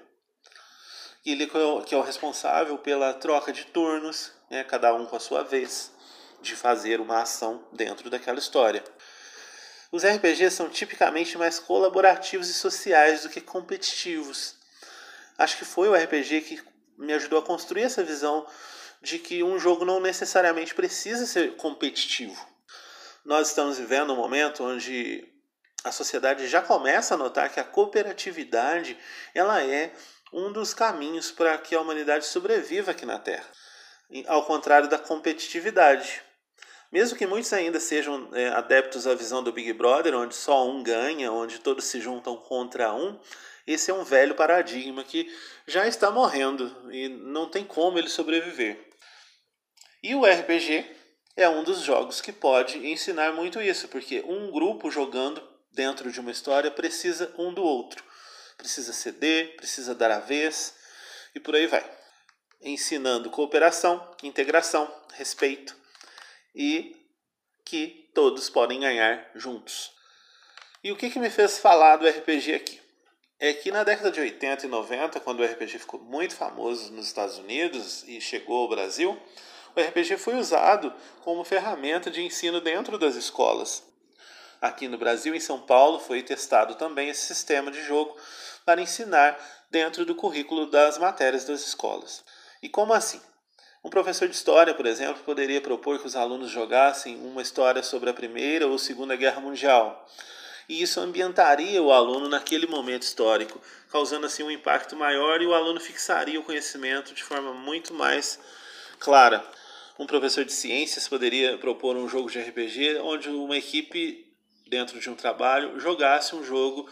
Ele 1.24 1.46
que 1.46 1.94
é 1.94 1.96
o 1.96 2.02
responsável 2.02 2.76
pela 2.76 3.14
troca 3.14 3.50
de 3.50 3.64
turnos, 3.64 4.30
né, 4.50 4.62
cada 4.62 4.94
um 4.94 5.06
com 5.06 5.16
a 5.16 5.20
sua 5.20 5.42
vez, 5.42 5.90
de 6.42 6.54
fazer 6.54 7.00
uma 7.00 7.22
ação 7.22 7.66
dentro 7.72 8.10
daquela 8.10 8.38
história. 8.38 8.84
Os 9.90 10.04
RPGs 10.04 10.54
são 10.54 10.68
tipicamente 10.68 11.38
mais 11.38 11.58
colaborativos 11.58 12.50
e 12.50 12.52
sociais 12.52 13.22
do 13.22 13.30
que 13.30 13.40
competitivos. 13.40 14.56
Acho 15.38 15.56
que 15.56 15.64
foi 15.64 15.88
o 15.88 15.94
RPG 15.94 16.42
que 16.42 16.62
me 16.98 17.14
ajudou 17.14 17.38
a 17.38 17.42
construir 17.42 17.84
essa 17.84 18.04
visão 18.04 18.46
de 19.02 19.18
que 19.18 19.42
um 19.42 19.58
jogo 19.58 19.84
não 19.84 19.98
necessariamente 19.98 20.74
precisa 20.74 21.26
ser 21.26 21.56
competitivo. 21.56 22.46
Nós 23.24 23.48
estamos 23.48 23.78
vivendo 23.78 24.12
um 24.12 24.16
momento 24.16 24.62
onde 24.62 25.28
a 25.84 25.90
sociedade 25.90 26.46
já 26.46 26.62
começa 26.62 27.14
a 27.14 27.18
notar 27.18 27.50
que 27.50 27.58
a 27.58 27.64
cooperatividade 27.64 28.96
ela 29.34 29.62
é 29.62 29.92
um 30.32 30.52
dos 30.52 30.72
caminhos 30.72 31.30
para 31.30 31.58
que 31.58 31.74
a 31.74 31.80
humanidade 31.80 32.24
sobreviva 32.24 32.92
aqui 32.92 33.04
na 33.04 33.18
Terra, 33.18 33.46
ao 34.26 34.44
contrário 34.44 34.88
da 34.88 34.98
competitividade. 34.98 36.22
Mesmo 36.90 37.16
que 37.16 37.26
muitos 37.26 37.52
ainda 37.52 37.80
sejam 37.80 38.28
é, 38.32 38.48
adeptos 38.48 39.06
à 39.06 39.14
visão 39.14 39.42
do 39.42 39.52
Big 39.52 39.72
Brother, 39.72 40.14
onde 40.14 40.34
só 40.34 40.68
um 40.68 40.82
ganha, 40.82 41.32
onde 41.32 41.58
todos 41.58 41.86
se 41.86 42.00
juntam 42.00 42.36
contra 42.36 42.92
um, 42.92 43.18
esse 43.66 43.90
é 43.90 43.94
um 43.94 44.04
velho 44.04 44.34
paradigma 44.34 45.02
que 45.02 45.32
já 45.66 45.86
está 45.86 46.10
morrendo 46.10 46.70
e 46.90 47.08
não 47.08 47.48
tem 47.48 47.64
como 47.64 47.98
ele 47.98 48.08
sobreviver. 48.08 48.91
E 50.02 50.14
o 50.14 50.24
RPG 50.24 50.84
é 51.36 51.48
um 51.48 51.62
dos 51.62 51.80
jogos 51.80 52.20
que 52.20 52.32
pode 52.32 52.78
ensinar 52.86 53.32
muito 53.32 53.60
isso, 53.60 53.88
porque 53.88 54.20
um 54.26 54.50
grupo 54.50 54.90
jogando 54.90 55.42
dentro 55.70 56.10
de 56.10 56.20
uma 56.20 56.30
história 56.30 56.70
precisa 56.70 57.32
um 57.38 57.54
do 57.54 57.62
outro. 57.62 58.02
Precisa 58.56 58.92
ceder, 58.92 59.56
precisa 59.56 59.94
dar 59.94 60.10
a 60.10 60.18
vez 60.18 60.74
e 61.34 61.40
por 61.40 61.54
aí 61.54 61.66
vai. 61.66 61.88
Ensinando 62.60 63.30
cooperação, 63.30 64.10
integração, 64.22 64.92
respeito 65.14 65.76
e 66.54 66.96
que 67.64 68.10
todos 68.14 68.50
podem 68.50 68.80
ganhar 68.80 69.30
juntos. 69.34 69.92
E 70.84 70.90
o 70.90 70.96
que, 70.96 71.10
que 71.10 71.18
me 71.18 71.30
fez 71.30 71.58
falar 71.58 71.96
do 71.96 72.08
RPG 72.08 72.54
aqui? 72.54 72.80
É 73.38 73.52
que 73.52 73.70
na 73.70 73.82
década 73.82 74.10
de 74.10 74.20
80 74.20 74.66
e 74.66 74.68
90, 74.68 75.20
quando 75.20 75.40
o 75.40 75.44
RPG 75.44 75.78
ficou 75.78 76.00
muito 76.00 76.34
famoso 76.34 76.92
nos 76.92 77.06
Estados 77.06 77.38
Unidos 77.38 78.04
e 78.06 78.20
chegou 78.20 78.62
ao 78.62 78.68
Brasil, 78.68 79.20
o 79.74 79.80
RPG 79.80 80.18
foi 80.18 80.36
usado 80.36 80.92
como 81.22 81.44
ferramenta 81.44 82.10
de 82.10 82.22
ensino 82.22 82.60
dentro 82.60 82.98
das 82.98 83.14
escolas. 83.16 83.82
Aqui 84.60 84.86
no 84.86 84.98
Brasil, 84.98 85.34
em 85.34 85.40
São 85.40 85.60
Paulo, 85.60 85.98
foi 85.98 86.22
testado 86.22 86.74
também 86.74 87.08
esse 87.08 87.26
sistema 87.26 87.70
de 87.70 87.82
jogo 87.82 88.16
para 88.64 88.80
ensinar 88.80 89.36
dentro 89.70 90.04
do 90.04 90.14
currículo 90.14 90.70
das 90.70 90.98
matérias 90.98 91.44
das 91.44 91.66
escolas. 91.66 92.22
E 92.62 92.68
como 92.68 92.92
assim? 92.92 93.20
Um 93.82 93.90
professor 93.90 94.28
de 94.28 94.36
história, 94.36 94.74
por 94.74 94.86
exemplo, 94.86 95.24
poderia 95.24 95.60
propor 95.60 95.98
que 95.98 96.06
os 96.06 96.14
alunos 96.14 96.50
jogassem 96.50 97.16
uma 97.16 97.42
história 97.42 97.82
sobre 97.82 98.10
a 98.10 98.14
Primeira 98.14 98.68
ou 98.68 98.78
Segunda 98.78 99.16
Guerra 99.16 99.40
Mundial. 99.40 100.06
E 100.68 100.80
isso 100.80 101.00
ambientaria 101.00 101.82
o 101.82 101.90
aluno 101.90 102.28
naquele 102.28 102.68
momento 102.68 103.02
histórico, 103.02 103.60
causando 103.90 104.26
assim 104.26 104.44
um 104.44 104.50
impacto 104.50 104.94
maior 104.94 105.42
e 105.42 105.46
o 105.46 105.54
aluno 105.54 105.80
fixaria 105.80 106.38
o 106.38 106.44
conhecimento 106.44 107.12
de 107.12 107.24
forma 107.24 107.52
muito 107.52 107.92
mais 107.92 108.38
clara 109.00 109.44
um 109.98 110.06
professor 110.06 110.44
de 110.44 110.52
ciências 110.52 111.08
poderia 111.08 111.58
propor 111.58 111.96
um 111.96 112.08
jogo 112.08 112.30
de 112.30 112.40
RPG 112.40 112.98
onde 113.02 113.28
uma 113.28 113.56
equipe, 113.56 114.32
dentro 114.66 114.98
de 114.98 115.10
um 115.10 115.14
trabalho, 115.14 115.78
jogasse 115.78 116.34
um 116.34 116.44
jogo 116.44 116.88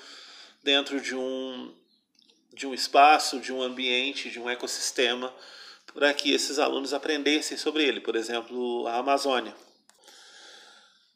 dentro 0.63 1.01
de 1.01 1.15
um, 1.15 1.75
de 2.53 2.67
um 2.67 2.75
espaço, 2.75 3.41
de 3.41 3.53
um 3.53 3.63
ambiente, 3.63 4.31
de 4.31 4.39
um 4.39 4.49
ecossistema, 4.49 5.35
para 5.95 6.13
que 6.13 6.33
esses 6.33 6.59
alunos 6.59 6.93
aprendessem 6.93 7.57
sobre 7.57 7.85
ele, 7.85 8.01
por 8.01 8.15
exemplo, 8.15 8.87
a 8.87 8.97
Amazônia. 8.97 9.55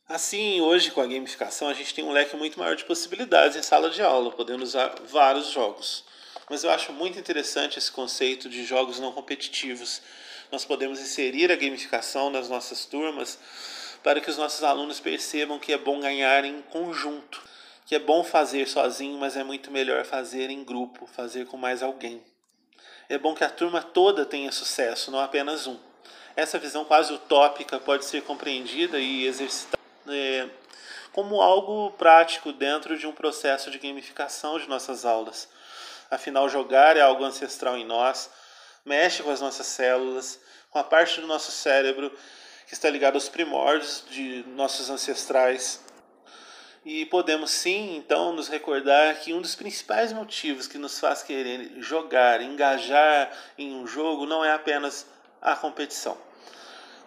Assim, 0.08 0.60
hoje 0.60 0.90
com 0.90 1.00
a 1.00 1.06
gamificação, 1.06 1.68
a 1.68 1.74
gente 1.74 1.94
tem 1.94 2.04
um 2.04 2.12
leque 2.12 2.36
muito 2.36 2.58
maior 2.58 2.76
de 2.76 2.84
possibilidades 2.84 3.56
em 3.56 3.62
sala 3.62 3.88
de 3.88 4.02
aula, 4.02 4.30
podendo 4.30 4.62
usar 4.62 4.94
vários 5.06 5.50
jogos. 5.50 6.04
Mas 6.50 6.62
eu 6.62 6.70
acho 6.70 6.92
muito 6.92 7.18
interessante 7.18 7.78
esse 7.78 7.90
conceito 7.90 8.48
de 8.48 8.64
jogos 8.64 9.00
não 9.00 9.12
competitivos, 9.12 10.02
nós 10.50 10.64
podemos 10.64 11.00
inserir 11.00 11.50
a 11.50 11.56
gamificação 11.56 12.30
nas 12.30 12.48
nossas 12.48 12.84
turmas 12.84 13.38
para 14.02 14.20
que 14.20 14.30
os 14.30 14.36
nossos 14.36 14.62
alunos 14.62 15.00
percebam 15.00 15.58
que 15.58 15.72
é 15.72 15.78
bom 15.78 16.00
ganhar 16.00 16.44
em 16.44 16.60
conjunto, 16.62 17.42
que 17.86 17.94
é 17.94 17.98
bom 17.98 18.22
fazer 18.22 18.68
sozinho, 18.68 19.18
mas 19.18 19.36
é 19.36 19.42
muito 19.42 19.70
melhor 19.70 20.04
fazer 20.04 20.50
em 20.50 20.62
grupo, 20.62 21.06
fazer 21.06 21.46
com 21.46 21.56
mais 21.56 21.82
alguém. 21.82 22.22
É 23.08 23.18
bom 23.18 23.34
que 23.34 23.44
a 23.44 23.50
turma 23.50 23.82
toda 23.82 24.24
tenha 24.24 24.52
sucesso, 24.52 25.10
não 25.10 25.20
apenas 25.20 25.66
um. 25.66 25.78
Essa 26.36 26.58
visão 26.58 26.84
quase 26.84 27.12
utópica 27.12 27.78
pode 27.78 28.04
ser 28.04 28.22
compreendida 28.22 28.98
e 28.98 29.26
exercitada 29.26 29.82
é, 30.08 30.48
como 31.12 31.40
algo 31.40 31.92
prático 31.92 32.52
dentro 32.52 32.98
de 32.98 33.06
um 33.06 33.12
processo 33.12 33.70
de 33.70 33.78
gamificação 33.78 34.58
de 34.58 34.68
nossas 34.68 35.04
aulas. 35.04 35.48
Afinal, 36.10 36.48
jogar 36.48 36.96
é 36.96 37.00
algo 37.00 37.24
ancestral 37.24 37.76
em 37.76 37.84
nós, 37.84 38.30
mexe 38.84 39.22
com 39.22 39.30
as 39.30 39.40
nossas 39.40 39.66
células, 39.66 40.40
com 40.70 40.78
a 40.78 40.84
parte 40.84 41.20
do 41.20 41.26
nosso 41.26 41.50
cérebro 41.50 42.12
que 42.66 42.74
está 42.74 42.90
ligada 42.90 43.16
aos 43.16 43.28
primórdios 43.28 44.04
de 44.10 44.44
nossos 44.48 44.90
ancestrais. 44.90 45.82
E 46.84 47.06
podemos 47.06 47.50
sim, 47.50 47.96
então, 47.96 48.32
nos 48.34 48.48
recordar 48.48 49.20
que 49.20 49.32
um 49.32 49.40
dos 49.40 49.54
principais 49.54 50.12
motivos 50.12 50.66
que 50.66 50.76
nos 50.76 50.98
faz 50.98 51.22
querer 51.22 51.72
jogar, 51.78 52.42
engajar 52.42 53.30
em 53.56 53.74
um 53.74 53.86
jogo, 53.86 54.26
não 54.26 54.44
é 54.44 54.52
apenas 54.52 55.06
a 55.40 55.56
competição, 55.56 56.18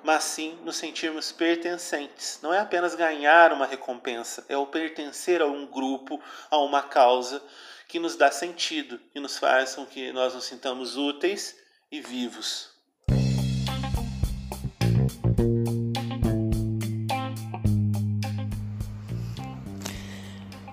mas 0.03 0.23
sim 0.23 0.57
nos 0.63 0.77
sentirmos 0.77 1.31
pertencentes. 1.31 2.39
Não 2.41 2.51
é 2.51 2.59
apenas 2.59 2.95
ganhar 2.95 3.53
uma 3.53 3.67
recompensa, 3.67 4.43
é 4.49 4.57
o 4.57 4.65
pertencer 4.65 5.41
a 5.43 5.45
um 5.45 5.67
grupo, 5.67 6.19
a 6.49 6.57
uma 6.57 6.81
causa 6.81 7.43
que 7.87 7.99
nos 7.99 8.15
dá 8.15 8.31
sentido 8.31 8.99
e 9.13 9.19
nos 9.19 9.37
faz 9.37 9.75
com 9.75 9.85
que 9.85 10.11
nós 10.11 10.33
nos 10.33 10.45
sintamos 10.45 10.97
úteis 10.97 11.66
e 11.91 12.01
vivos. 12.01 12.69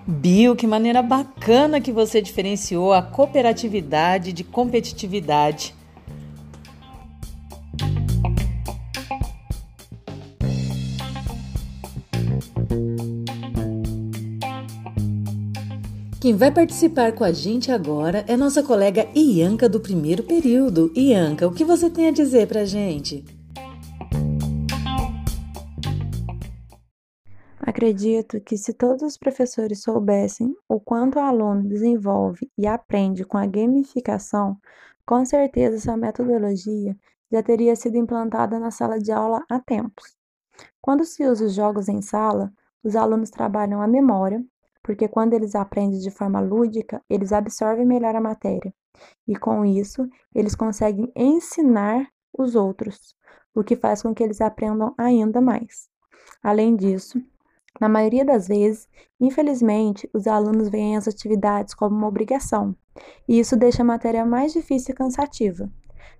Bill, 0.05 0.55
que 0.55 0.67
maneira 0.67 1.01
bacana 1.01 1.79
que 1.79 1.91
você 1.91 2.21
diferenciou 2.21 2.93
a 2.93 3.01
cooperatividade 3.01 4.33
de 4.33 4.43
competitividade. 4.43 5.73
Quem 16.25 16.35
vai 16.35 16.51
participar 16.51 17.13
com 17.13 17.23
a 17.23 17.31
gente 17.31 17.71
agora 17.71 18.25
é 18.27 18.35
nossa 18.35 18.63
colega 18.63 19.07
Ianca 19.15 19.69
do 19.69 19.79
primeiro 19.79 20.23
período. 20.23 20.91
Ianca, 20.97 21.47
o 21.47 21.53
que 21.53 21.63
você 21.63 21.87
tem 21.87 22.07
a 22.07 22.11
dizer 22.11 22.47
para 22.47 22.61
a 22.61 22.65
gente? 22.65 23.23
Acredito 27.59 28.41
que 28.41 28.57
se 28.57 28.73
todos 28.73 29.03
os 29.03 29.17
professores 29.19 29.83
soubessem 29.83 30.51
o 30.67 30.79
quanto 30.79 31.19
o 31.19 31.21
aluno 31.21 31.61
desenvolve 31.61 32.51
e 32.57 32.65
aprende 32.65 33.23
com 33.23 33.37
a 33.37 33.45
gamificação, 33.45 34.57
com 35.05 35.23
certeza 35.23 35.75
essa 35.75 35.95
metodologia 35.95 36.97
já 37.31 37.43
teria 37.43 37.75
sido 37.75 37.97
implantada 37.97 38.57
na 38.57 38.71
sala 38.71 38.97
de 38.97 39.11
aula 39.11 39.43
há 39.47 39.59
tempos. 39.59 40.17
Quando 40.81 41.05
se 41.05 41.23
usa 41.23 41.45
os 41.45 41.53
jogos 41.53 41.87
em 41.87 42.01
sala, 42.01 42.51
os 42.83 42.95
alunos 42.95 43.29
trabalham 43.29 43.79
a 43.79 43.87
memória, 43.87 44.43
porque 44.85 45.07
quando 45.07 45.33
eles 45.33 45.55
aprendem 45.55 45.99
de 45.99 46.11
forma 46.11 46.39
lúdica, 46.39 47.01
eles 47.09 47.33
absorvem 47.33 47.87
melhor 47.87 48.15
a 48.15 48.21
matéria. 48.21 48.71
E 49.27 49.35
com 49.35 49.65
isso, 49.65 50.07
eles 50.33 50.53
conseguem 50.53 51.11
ensinar 51.15 52.07
os 52.37 52.53
outros, 52.53 53.15
o 53.55 53.63
que 53.63 53.75
faz 53.75 54.03
com 54.03 54.13
que 54.13 54.23
eles 54.23 54.41
aprendam 54.41 54.93
ainda 54.95 55.41
mais. 55.41 55.89
Além 56.43 56.75
disso, 56.75 57.19
na 57.81 57.89
maioria 57.89 58.23
das 58.23 58.47
vezes, 58.47 58.87
infelizmente, 59.19 60.07
os 60.13 60.27
alunos 60.27 60.69
veem 60.69 60.95
as 60.95 61.07
atividades 61.07 61.73
como 61.73 61.95
uma 61.95 62.07
obrigação, 62.07 62.75
e 63.27 63.39
isso 63.39 63.57
deixa 63.57 63.81
a 63.81 63.85
matéria 63.85 64.23
mais 64.23 64.53
difícil 64.53 64.93
e 64.93 64.95
cansativa. 64.95 65.67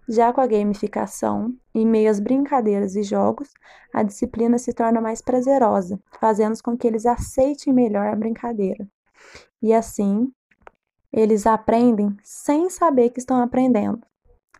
Já 0.07 0.31
com 0.31 0.39
a 0.39 0.45
gamificação, 0.45 1.55
em 1.73 1.85
meio 1.85 2.11
às 2.11 2.19
brincadeiras 2.19 2.95
e 2.95 3.01
jogos, 3.01 3.49
a 3.91 4.03
disciplina 4.03 4.57
se 4.59 4.71
torna 4.71 5.01
mais 5.01 5.19
prazerosa, 5.19 5.99
fazendo 6.19 6.55
com 6.63 6.77
que 6.77 6.85
eles 6.85 7.05
aceitem 7.05 7.73
melhor 7.73 8.07
a 8.07 8.15
brincadeira. 8.15 8.87
E 9.61 9.73
assim, 9.73 10.31
eles 11.11 11.47
aprendem 11.47 12.15
sem 12.23 12.69
saber 12.69 13.09
que 13.09 13.19
estão 13.19 13.41
aprendendo, 13.41 14.05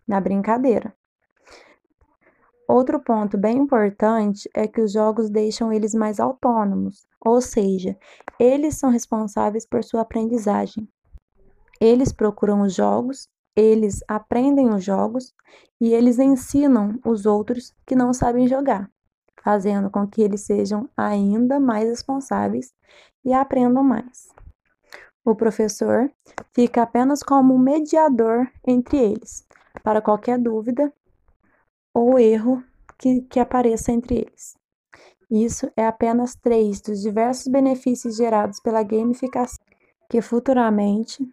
na 0.06 0.20
brincadeira. 0.20 0.92
Outro 2.68 2.98
ponto 2.98 3.38
bem 3.38 3.58
importante 3.58 4.50
é 4.52 4.66
que 4.66 4.80
os 4.80 4.90
jogos 4.92 5.30
deixam 5.30 5.72
eles 5.72 5.94
mais 5.94 6.18
autônomos, 6.18 7.06
ou 7.24 7.40
seja, 7.40 7.96
eles 8.40 8.76
são 8.76 8.90
responsáveis 8.90 9.64
por 9.64 9.84
sua 9.84 10.00
aprendizagem. 10.00 10.88
Eles 11.80 12.12
procuram 12.12 12.62
os 12.62 12.74
jogos, 12.74 13.28
eles 13.56 14.00
aprendem 14.06 14.68
os 14.68 14.84
jogos 14.84 15.34
e 15.80 15.92
eles 15.92 16.18
ensinam 16.18 17.00
os 17.04 17.24
outros 17.24 17.74
que 17.86 17.96
não 17.96 18.12
sabem 18.12 18.46
jogar, 18.46 18.90
fazendo 19.42 19.90
com 19.90 20.06
que 20.06 20.20
eles 20.20 20.42
sejam 20.42 20.88
ainda 20.96 21.58
mais 21.58 21.88
responsáveis 21.88 22.74
e 23.24 23.32
aprendam 23.32 23.82
mais. 23.82 24.28
O 25.24 25.34
professor 25.34 26.10
fica 26.52 26.82
apenas 26.82 27.22
como 27.22 27.58
mediador 27.58 28.46
entre 28.66 28.98
eles, 28.98 29.44
para 29.82 30.00
qualquer 30.00 30.38
dúvida 30.38 30.92
ou 31.92 32.18
erro 32.18 32.62
que, 32.98 33.22
que 33.22 33.40
apareça 33.40 33.90
entre 33.90 34.18
eles. 34.18 34.56
Isso 35.30 35.70
é 35.76 35.84
apenas 35.84 36.36
três 36.36 36.80
dos 36.80 37.00
diversos 37.00 37.48
benefícios 37.48 38.16
gerados 38.16 38.60
pela 38.60 38.82
gamificação, 38.82 39.64
que 40.08 40.20
futuramente 40.20 41.28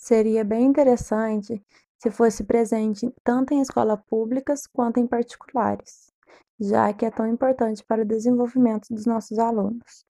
seria 0.00 0.42
bem 0.42 0.64
interessante 0.64 1.62
se 1.98 2.10
fosse 2.10 2.42
presente 2.42 3.12
tanto 3.22 3.52
em 3.52 3.60
escolas 3.60 4.00
públicas 4.08 4.66
quanto 4.66 4.98
em 4.98 5.06
particulares, 5.06 6.10
já 6.58 6.90
que 6.94 7.04
é 7.04 7.10
tão 7.10 7.26
importante 7.26 7.84
para 7.84 8.00
o 8.02 8.06
desenvolvimento 8.06 8.88
dos 8.90 9.04
nossos 9.04 9.38
alunos. 9.38 10.06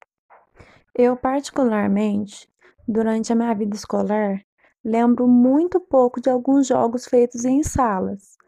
Eu, 0.94 1.16
particularmente, 1.16 2.49
durante 2.87 3.32
a 3.32 3.37
minha 3.37 3.52
vida 3.52 3.75
escolar, 3.75 4.40
lembro 4.85 5.26
muito 5.26 5.80
pouco 5.80 6.20
de 6.20 6.30
alguns 6.30 6.68
jogos 6.68 7.06
feitos 7.06 7.44
em 7.44 7.62
salas, 7.64 8.38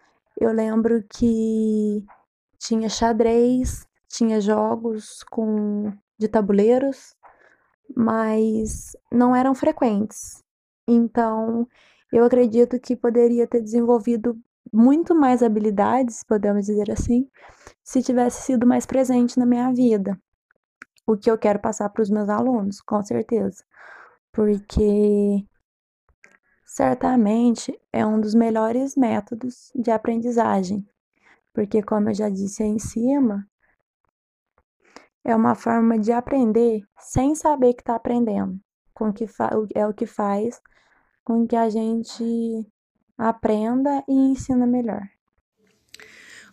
eu 0.40 0.52
lembro 0.52 1.04
que 1.08 2.06
tinha 2.56 2.88
xadrez, 2.88 3.87
tinha 4.08 4.40
jogos 4.40 5.25
com 5.25 5.92
de 6.16 6.28
tabuleiros, 6.28 7.16
mas 7.96 8.96
não 9.11 9.34
eram 9.34 9.54
frequentes. 9.54 10.41
Então, 10.86 11.66
eu 12.12 12.24
acredito 12.24 12.78
que 12.78 12.96
poderia 12.96 13.46
ter 13.46 13.62
desenvolvido 13.62 14.38
muito 14.72 15.14
mais 15.14 15.42
habilidades, 15.42 16.24
podemos 16.24 16.66
dizer 16.66 16.90
assim, 16.90 17.28
se 17.82 18.02
tivesse 18.02 18.42
sido 18.42 18.66
mais 18.66 18.86
presente 18.86 19.38
na 19.38 19.46
minha 19.46 19.72
vida. 19.72 20.20
O 21.06 21.16
que 21.16 21.30
eu 21.30 21.38
quero 21.38 21.58
passar 21.58 21.88
para 21.90 22.02
os 22.02 22.10
meus 22.10 22.28
alunos, 22.28 22.80
com 22.80 23.02
certeza. 23.02 23.64
Porque 24.30 25.46
certamente 26.64 27.78
é 27.92 28.06
um 28.06 28.20
dos 28.20 28.34
melhores 28.34 28.96
métodos 28.96 29.70
de 29.74 29.90
aprendizagem, 29.90 30.86
porque, 31.52 31.82
como 31.82 32.08
eu 32.10 32.14
já 32.14 32.30
disse 32.30 32.62
aí 32.62 32.70
em 32.70 32.78
cima, 32.78 33.46
é 35.24 35.36
uma 35.36 35.54
forma 35.54 35.98
de 35.98 36.12
aprender 36.12 36.82
sem 36.98 37.34
saber 37.34 37.74
que 37.74 37.82
está 37.82 37.94
aprendendo, 37.94 38.58
com 38.94 39.12
que 39.12 39.26
é 39.74 39.86
o 39.86 39.92
que 39.92 40.06
faz 40.06 40.60
com 41.24 41.46
que 41.46 41.56
a 41.56 41.68
gente 41.70 42.66
aprenda 43.16 44.02
e 44.08 44.12
ensina 44.12 44.66
melhor. 44.66 45.02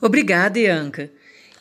Obrigada, 0.02 0.60
Ianca. 0.60 1.12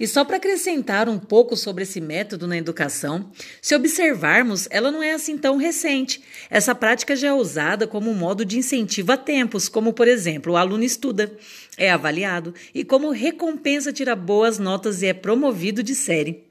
E 0.00 0.06
só 0.06 0.24
para 0.24 0.36
acrescentar 0.36 1.08
um 1.08 1.18
pouco 1.18 1.56
sobre 1.56 1.82
esse 1.82 2.00
método 2.00 2.46
na 2.46 2.56
educação, 2.56 3.32
se 3.60 3.74
observarmos, 3.74 4.68
ela 4.70 4.92
não 4.92 5.02
é 5.02 5.12
assim 5.12 5.36
tão 5.36 5.56
recente. 5.56 6.22
Essa 6.48 6.72
prática 6.72 7.16
já 7.16 7.28
é 7.28 7.32
usada 7.32 7.84
como 7.86 8.08
um 8.10 8.14
modo 8.14 8.44
de 8.44 8.58
incentivo 8.58 9.10
a 9.10 9.16
tempos, 9.16 9.68
como 9.68 9.92
por 9.92 10.06
exemplo, 10.06 10.52
o 10.52 10.56
aluno 10.56 10.84
estuda, 10.84 11.32
é 11.76 11.90
avaliado 11.90 12.54
e 12.72 12.84
como 12.84 13.10
recompensa 13.10 13.92
tira 13.92 14.14
boas 14.14 14.58
notas 14.58 15.02
e 15.02 15.06
é 15.06 15.12
promovido 15.12 15.82
de 15.82 15.96
série. 15.96 16.47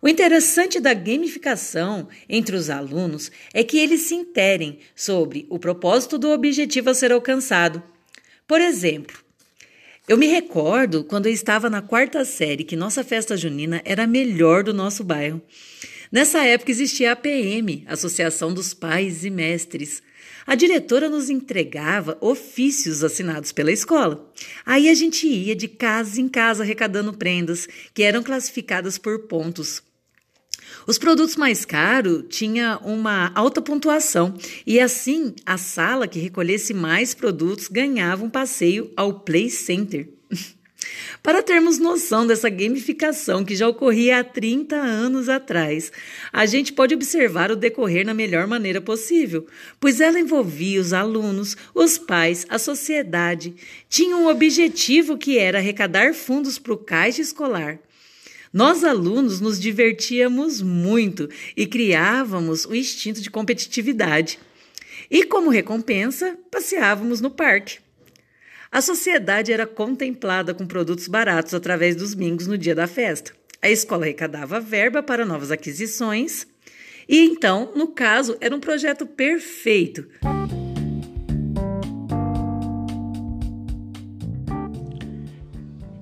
O 0.00 0.08
interessante 0.08 0.78
da 0.78 0.92
gamificação 0.92 2.08
entre 2.28 2.54
os 2.54 2.68
alunos 2.68 3.30
é 3.52 3.64
que 3.64 3.78
eles 3.78 4.02
se 4.02 4.14
interem 4.14 4.78
sobre 4.94 5.46
o 5.48 5.58
propósito 5.58 6.18
do 6.18 6.30
objetivo 6.30 6.90
a 6.90 6.94
ser 6.94 7.12
alcançado. 7.12 7.82
Por 8.46 8.60
exemplo, 8.60 9.16
eu 10.06 10.16
me 10.16 10.26
recordo 10.26 11.02
quando 11.02 11.26
eu 11.26 11.32
estava 11.32 11.68
na 11.68 11.82
quarta 11.82 12.24
série 12.24 12.62
que 12.62 12.76
nossa 12.76 13.02
festa 13.02 13.36
junina 13.36 13.82
era 13.84 14.04
a 14.04 14.06
melhor 14.06 14.62
do 14.62 14.72
nosso 14.72 15.02
bairro. 15.02 15.42
Nessa 16.12 16.44
época 16.44 16.70
existia 16.70 17.10
a 17.10 17.12
APM, 17.14 17.84
Associação 17.88 18.54
dos 18.54 18.72
Pais 18.72 19.24
e 19.24 19.30
Mestres. 19.30 20.02
A 20.46 20.54
diretora 20.54 21.08
nos 21.08 21.28
entregava 21.28 22.16
ofícios 22.20 23.02
assinados 23.02 23.50
pela 23.50 23.72
escola. 23.72 24.32
Aí 24.64 24.88
a 24.88 24.94
gente 24.94 25.26
ia 25.26 25.56
de 25.56 25.66
casa 25.66 26.20
em 26.20 26.28
casa 26.28 26.62
arrecadando 26.62 27.12
prendas, 27.12 27.66
que 27.92 28.04
eram 28.04 28.22
classificadas 28.22 28.96
por 28.96 29.26
pontos. 29.26 29.82
Os 30.86 30.98
produtos 30.98 31.36
mais 31.36 31.64
caros 31.64 32.24
tinha 32.28 32.78
uma 32.84 33.32
alta 33.34 33.60
pontuação 33.60 34.34
e 34.66 34.78
assim 34.78 35.34
a 35.44 35.58
sala 35.58 36.06
que 36.06 36.18
recolhesse 36.18 36.72
mais 36.72 37.14
produtos 37.14 37.68
ganhava 37.68 38.24
um 38.24 38.30
passeio 38.30 38.90
ao 38.96 39.20
Play 39.20 39.50
Center. 39.50 40.08
Para 41.22 41.42
termos 41.42 41.78
noção 41.78 42.26
dessa 42.26 42.48
gamificação 42.48 43.44
que 43.44 43.56
já 43.56 43.68
ocorria 43.68 44.20
há 44.20 44.24
30 44.24 44.76
anos 44.76 45.28
atrás, 45.28 45.90
a 46.32 46.46
gente 46.46 46.72
pode 46.72 46.94
observar 46.94 47.50
o 47.50 47.56
decorrer 47.56 48.06
na 48.06 48.14
melhor 48.14 48.46
maneira 48.46 48.80
possível, 48.80 49.46
pois 49.80 50.00
ela 50.00 50.20
envolvia 50.20 50.80
os 50.80 50.92
alunos, 50.92 51.56
os 51.74 51.98
pais, 51.98 52.46
a 52.48 52.58
sociedade. 52.58 53.54
Tinha 53.88 54.16
um 54.16 54.28
objetivo 54.28 55.18
que 55.18 55.38
era 55.38 55.58
arrecadar 55.58 56.14
fundos 56.14 56.58
para 56.58 56.72
o 56.72 56.78
caixa 56.78 57.22
escolar. 57.22 57.80
Nós, 58.52 58.84
alunos, 58.84 59.40
nos 59.40 59.60
divertíamos 59.60 60.62
muito 60.62 61.28
e 61.56 61.66
criávamos 61.66 62.64
o 62.64 62.74
instinto 62.74 63.20
de 63.20 63.30
competitividade. 63.30 64.38
E, 65.10 65.24
como 65.24 65.50
recompensa, 65.50 66.38
passeávamos 66.50 67.20
no 67.20 67.30
parque. 67.30 67.78
A 68.70 68.80
sociedade 68.80 69.52
era 69.52 69.66
contemplada 69.66 70.52
com 70.52 70.66
produtos 70.66 71.08
baratos 71.08 71.54
através 71.54 71.96
dos 71.96 72.14
mingos 72.14 72.46
no 72.46 72.58
dia 72.58 72.74
da 72.74 72.86
festa. 72.86 73.32
A 73.62 73.70
escola 73.70 74.04
arrecadava 74.04 74.60
verba 74.60 75.02
para 75.02 75.24
novas 75.24 75.50
aquisições. 75.50 76.46
E 77.08 77.20
então, 77.20 77.72
no 77.74 77.88
caso, 77.88 78.36
era 78.40 78.54
um 78.54 78.60
projeto 78.60 79.06
perfeito. 79.06 80.06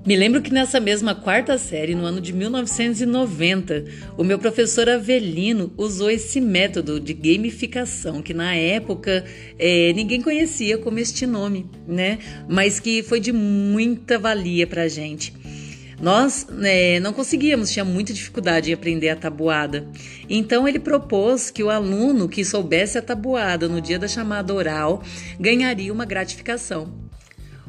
Me 0.06 0.16
lembro 0.16 0.42
que 0.42 0.52
nessa 0.52 0.78
mesma 0.78 1.14
quarta 1.14 1.56
série, 1.56 1.94
no 1.94 2.04
ano 2.04 2.20
de 2.20 2.30
1990, 2.34 3.86
o 4.18 4.22
meu 4.22 4.38
professor 4.38 4.86
Avelino 4.86 5.72
usou 5.78 6.10
esse 6.10 6.42
método 6.42 7.00
de 7.00 7.14
gamificação, 7.14 8.20
que 8.20 8.34
na 8.34 8.54
época 8.54 9.24
é, 9.58 9.94
ninguém 9.94 10.20
conhecia 10.20 10.76
como 10.76 10.98
este 10.98 11.26
nome, 11.26 11.70
né? 11.88 12.18
Mas 12.46 12.78
que 12.78 13.02
foi 13.02 13.18
de 13.18 13.32
muita 13.32 14.18
valia 14.18 14.66
para 14.66 14.82
a 14.82 14.88
gente. 14.88 15.32
Nós 15.98 16.46
né, 16.50 17.00
não 17.00 17.14
conseguíamos, 17.14 17.70
tinha 17.70 17.84
muita 17.84 18.12
dificuldade 18.12 18.68
em 18.68 18.74
aprender 18.74 19.08
a 19.08 19.16
tabuada. 19.16 19.88
Então 20.28 20.68
ele 20.68 20.78
propôs 20.78 21.50
que 21.50 21.62
o 21.62 21.70
aluno 21.70 22.28
que 22.28 22.44
soubesse 22.44 22.98
a 22.98 23.02
tabuada 23.02 23.68
no 23.70 23.80
dia 23.80 23.98
da 23.98 24.06
chamada 24.06 24.52
oral 24.52 25.02
ganharia 25.40 25.90
uma 25.90 26.04
gratificação. 26.04 27.03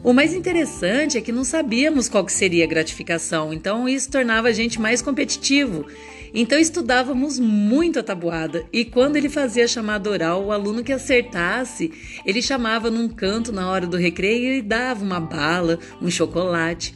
O 0.06 0.14
mais 0.14 0.36
interessante 0.36 1.18
é 1.18 1.22
que 1.22 1.32
não 1.32 1.44
sabíamos 1.44 2.08
qual 2.08 2.30
seria 2.30 2.64
a 2.64 2.68
gratificação, 2.68 3.52
então 3.52 3.90
isso 3.90 4.12
tornava 4.12 4.50
a 4.50 4.52
gente 4.52 4.80
mais 4.80 5.02
competitivo. 5.02 5.88
Então 6.32 6.60
estudávamos 6.60 7.40
muito 7.40 7.98
a 7.98 8.04
tabuada 8.04 8.68
e 8.72 8.86
quando 8.86 9.16
ele 9.16 9.30
fazia 9.30 9.64
a 9.64 9.68
chamada 9.68 10.08
oral, 10.08 10.46
o 10.46 10.52
aluno 10.52 10.84
que 10.84 10.94
acertasse, 10.94 11.92
ele 12.24 12.40
chamava 12.40 12.92
num 12.92 13.10
canto 13.10 13.52
na 13.52 13.68
hora 13.68 13.88
do 13.88 13.98
recreio 13.98 14.54
e 14.54 14.62
dava 14.62 15.04
uma 15.04 15.20
bala, 15.20 15.80
um 16.00 16.12
chocolate. 16.12 16.94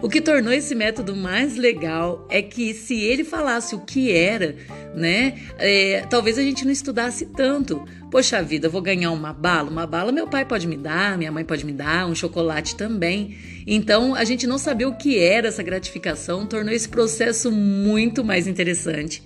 O 0.00 0.08
que 0.08 0.20
tornou 0.20 0.52
esse 0.52 0.76
método 0.76 1.16
mais 1.16 1.56
legal 1.56 2.24
é 2.30 2.40
que 2.40 2.72
se 2.72 3.02
ele 3.02 3.24
falasse 3.24 3.74
o 3.74 3.80
que 3.80 4.12
era, 4.12 4.54
né, 4.94 5.40
é, 5.58 6.06
talvez 6.08 6.38
a 6.38 6.42
gente 6.42 6.64
não 6.64 6.70
estudasse 6.70 7.26
tanto. 7.26 7.84
Poxa 8.08 8.40
vida, 8.40 8.68
vou 8.68 8.80
ganhar 8.80 9.10
uma 9.10 9.32
bala? 9.32 9.68
Uma 9.68 9.86
bala 9.88 10.12
meu 10.12 10.28
pai 10.28 10.44
pode 10.44 10.68
me 10.68 10.76
dar, 10.76 11.18
minha 11.18 11.32
mãe 11.32 11.44
pode 11.44 11.66
me 11.66 11.72
dar, 11.72 12.06
um 12.06 12.14
chocolate 12.14 12.76
também. 12.76 13.36
Então, 13.66 14.14
a 14.14 14.24
gente 14.24 14.46
não 14.46 14.56
saber 14.56 14.86
o 14.86 14.94
que 14.94 15.18
era 15.18 15.48
essa 15.48 15.64
gratificação 15.64 16.46
tornou 16.46 16.72
esse 16.72 16.88
processo 16.88 17.50
muito 17.50 18.24
mais 18.24 18.46
interessante. 18.46 19.22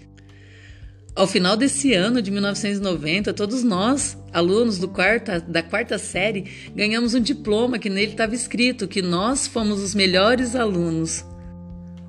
Ao 1.15 1.27
final 1.27 1.59
desse 1.59 1.93
ano 1.93 2.23
de 2.23 2.31
1990, 2.31 3.35
todos 3.35 3.63
nós, 3.63 4.17
alunos 4.33 4.79
quarta, 4.87 5.39
da 5.41 5.63
quarta 5.63 5.99
série, 5.99 6.47
ganhamos 6.75 7.13
um 7.13 7.21
diploma 7.21 7.79
que 7.79 7.91
nele 7.91 8.13
estava 8.13 8.35
escrito 8.35 8.89
que 8.89 9.03
nós 9.03 9.47
fomos 9.47 9.83
os 9.83 9.95
melhores 9.95 10.57
alunos. 10.57 11.23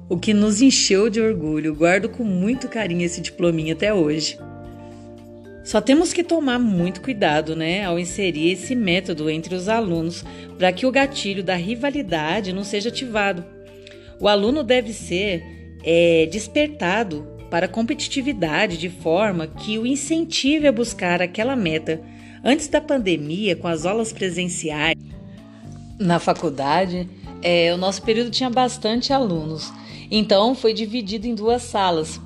O 0.08 0.18
que 0.18 0.34
nos 0.34 0.62
encheu 0.62 1.10
de 1.10 1.20
orgulho. 1.20 1.76
Guardo 1.76 2.08
com 2.08 2.24
muito 2.24 2.70
carinho 2.70 3.02
esse 3.02 3.20
diplominha 3.20 3.74
até 3.74 3.94
hoje. 3.94 4.39
Só 5.66 5.82
temos 5.82 6.13
que 6.13 6.24
tomar 6.24 6.58
muito 6.58 7.02
cuidado, 7.02 7.58
né, 7.58 7.84
ao 7.84 8.00
inserir 8.00 8.52
esse 8.52 8.74
método 8.74 9.30
entre 9.30 9.54
os 9.54 9.68
alunos, 9.68 10.24
para 10.58 10.72
que 10.72 10.86
o 10.86 10.92
gatilho 10.92 11.44
da 11.44 11.56
rivalidade 11.56 12.54
não 12.54 12.63
seja 12.63 12.88
ativado. 12.88 13.44
O 14.18 14.30
aluno 14.30 14.63
deve 14.63 14.94
ser 14.94 15.44
é, 15.84 16.26
despertado 16.32 17.33
para 17.54 17.68
a 17.68 17.70
competitividade 17.70 18.78
de 18.78 18.89
forma 18.89 19.46
que 19.46 19.78
o 19.78 19.86
incentive 19.86 20.66
a 20.66 20.72
buscar 20.72 21.22
aquela 21.22 21.56
meta. 21.56 22.02
Antes 22.44 22.68
da 22.68 22.82
pandemia, 22.82 23.56
com 23.56 23.68
as 23.68 23.86
aulas 23.86 24.12
presenciais 24.12 24.98
na 26.00 26.18
faculdade, 26.18 27.08
é, 27.44 27.72
o 27.72 27.78
nosso 27.78 28.02
período 28.02 28.32
tinha 28.32 28.50
bastante 28.50 29.13
alunos, 29.13 29.72
então 30.10 30.56
foi 30.56 30.74
dividido 30.74 31.28
em 31.28 31.36
duas 31.36 31.62
salas. 31.62 32.20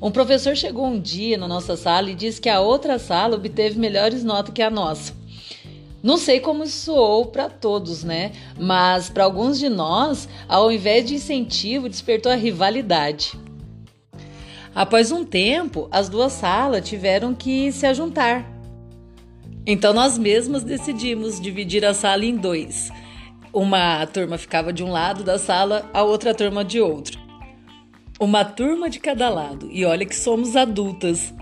Um 0.00 0.12
professor 0.12 0.54
chegou 0.56 0.86
um 0.86 1.00
dia 1.00 1.36
na 1.36 1.48
nossa 1.48 1.76
sala 1.76 2.12
e 2.12 2.14
disse 2.14 2.40
que 2.40 2.48
a 2.48 2.60
outra 2.60 3.00
sala 3.00 3.34
obteve 3.34 3.80
melhores 3.80 4.22
notas 4.22 4.54
que 4.54 4.62
a 4.62 4.70
nossa. 4.70 5.12
Não 6.00 6.16
sei 6.16 6.38
como 6.38 6.64
soou 6.68 7.26
para 7.26 7.50
todos, 7.50 8.04
né? 8.04 8.30
Mas 8.56 9.10
para 9.10 9.24
alguns 9.24 9.58
de 9.58 9.68
nós, 9.68 10.28
ao 10.46 10.70
invés 10.70 11.04
de 11.04 11.16
incentivo, 11.16 11.88
despertou 11.88 12.30
a 12.30 12.36
rivalidade. 12.36 13.32
Após 14.78 15.10
um 15.10 15.24
tempo, 15.24 15.88
as 15.90 16.08
duas 16.08 16.34
salas 16.34 16.88
tiveram 16.88 17.34
que 17.34 17.72
se 17.72 17.84
ajuntar. 17.84 18.48
Então 19.66 19.92
nós 19.92 20.16
mesmos 20.16 20.62
decidimos 20.62 21.40
dividir 21.40 21.84
a 21.84 21.92
sala 21.92 22.24
em 22.24 22.36
dois. 22.36 22.88
Uma 23.52 24.06
turma 24.06 24.38
ficava 24.38 24.72
de 24.72 24.84
um 24.84 24.92
lado 24.92 25.24
da 25.24 25.36
sala, 25.36 25.90
a 25.92 26.04
outra 26.04 26.32
turma 26.32 26.64
de 26.64 26.80
outro. 26.80 27.18
Uma 28.20 28.44
turma 28.44 28.88
de 28.88 29.00
cada 29.00 29.28
lado. 29.28 29.68
E 29.68 29.84
olha 29.84 30.06
que 30.06 30.14
somos 30.14 30.54
adultas. 30.54 31.34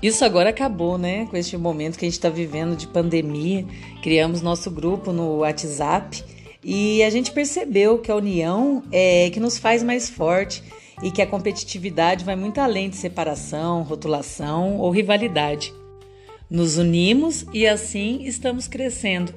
Isso 0.00 0.24
agora 0.24 0.50
acabou, 0.50 0.96
né? 0.96 1.26
Com 1.26 1.36
este 1.36 1.56
momento 1.56 1.98
que 1.98 2.04
a 2.04 2.08
gente 2.08 2.18
está 2.18 2.28
vivendo 2.28 2.76
de 2.76 2.86
pandemia. 2.86 3.66
Criamos 4.00 4.40
nosso 4.40 4.70
grupo 4.70 5.10
no 5.10 5.38
WhatsApp 5.38 6.22
e 6.62 7.02
a 7.02 7.10
gente 7.10 7.32
percebeu 7.32 7.98
que 7.98 8.12
a 8.12 8.14
união 8.14 8.84
é 8.92 9.28
que 9.30 9.40
nos 9.40 9.58
faz 9.58 9.82
mais 9.82 10.08
forte 10.08 10.62
e 11.02 11.10
que 11.10 11.22
a 11.22 11.26
competitividade 11.26 12.24
vai 12.24 12.36
muito 12.36 12.60
além 12.60 12.90
de 12.90 12.96
separação, 12.96 13.82
rotulação 13.82 14.78
ou 14.78 14.90
rivalidade. 14.90 15.72
Nos 16.48 16.78
unimos 16.78 17.46
e 17.52 17.66
assim 17.66 18.22
estamos 18.24 18.66
crescendo. 18.66 19.34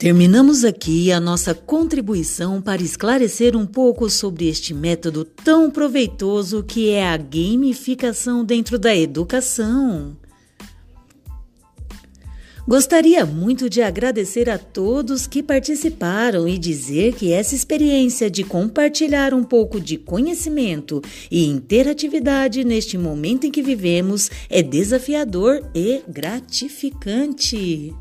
Terminamos 0.00 0.64
aqui 0.64 1.12
a 1.12 1.20
nossa 1.20 1.54
contribuição 1.54 2.62
para 2.62 2.80
esclarecer 2.80 3.54
um 3.54 3.66
pouco 3.66 4.08
sobre 4.08 4.48
este 4.48 4.72
método 4.72 5.26
tão 5.26 5.70
proveitoso 5.70 6.62
que 6.62 6.88
é 6.88 7.06
a 7.06 7.18
gamificação 7.18 8.42
dentro 8.42 8.78
da 8.78 8.96
educação. 8.96 10.16
Gostaria 12.66 13.26
muito 13.26 13.68
de 13.68 13.82
agradecer 13.82 14.48
a 14.48 14.56
todos 14.56 15.26
que 15.26 15.42
participaram 15.42 16.48
e 16.48 16.56
dizer 16.56 17.12
que 17.12 17.30
essa 17.30 17.54
experiência 17.54 18.30
de 18.30 18.42
compartilhar 18.42 19.34
um 19.34 19.44
pouco 19.44 19.78
de 19.78 19.98
conhecimento 19.98 21.02
e 21.30 21.44
interatividade 21.44 22.64
neste 22.64 22.96
momento 22.96 23.46
em 23.46 23.50
que 23.50 23.62
vivemos 23.62 24.30
é 24.48 24.62
desafiador 24.62 25.62
e 25.74 26.00
gratificante. 26.08 27.94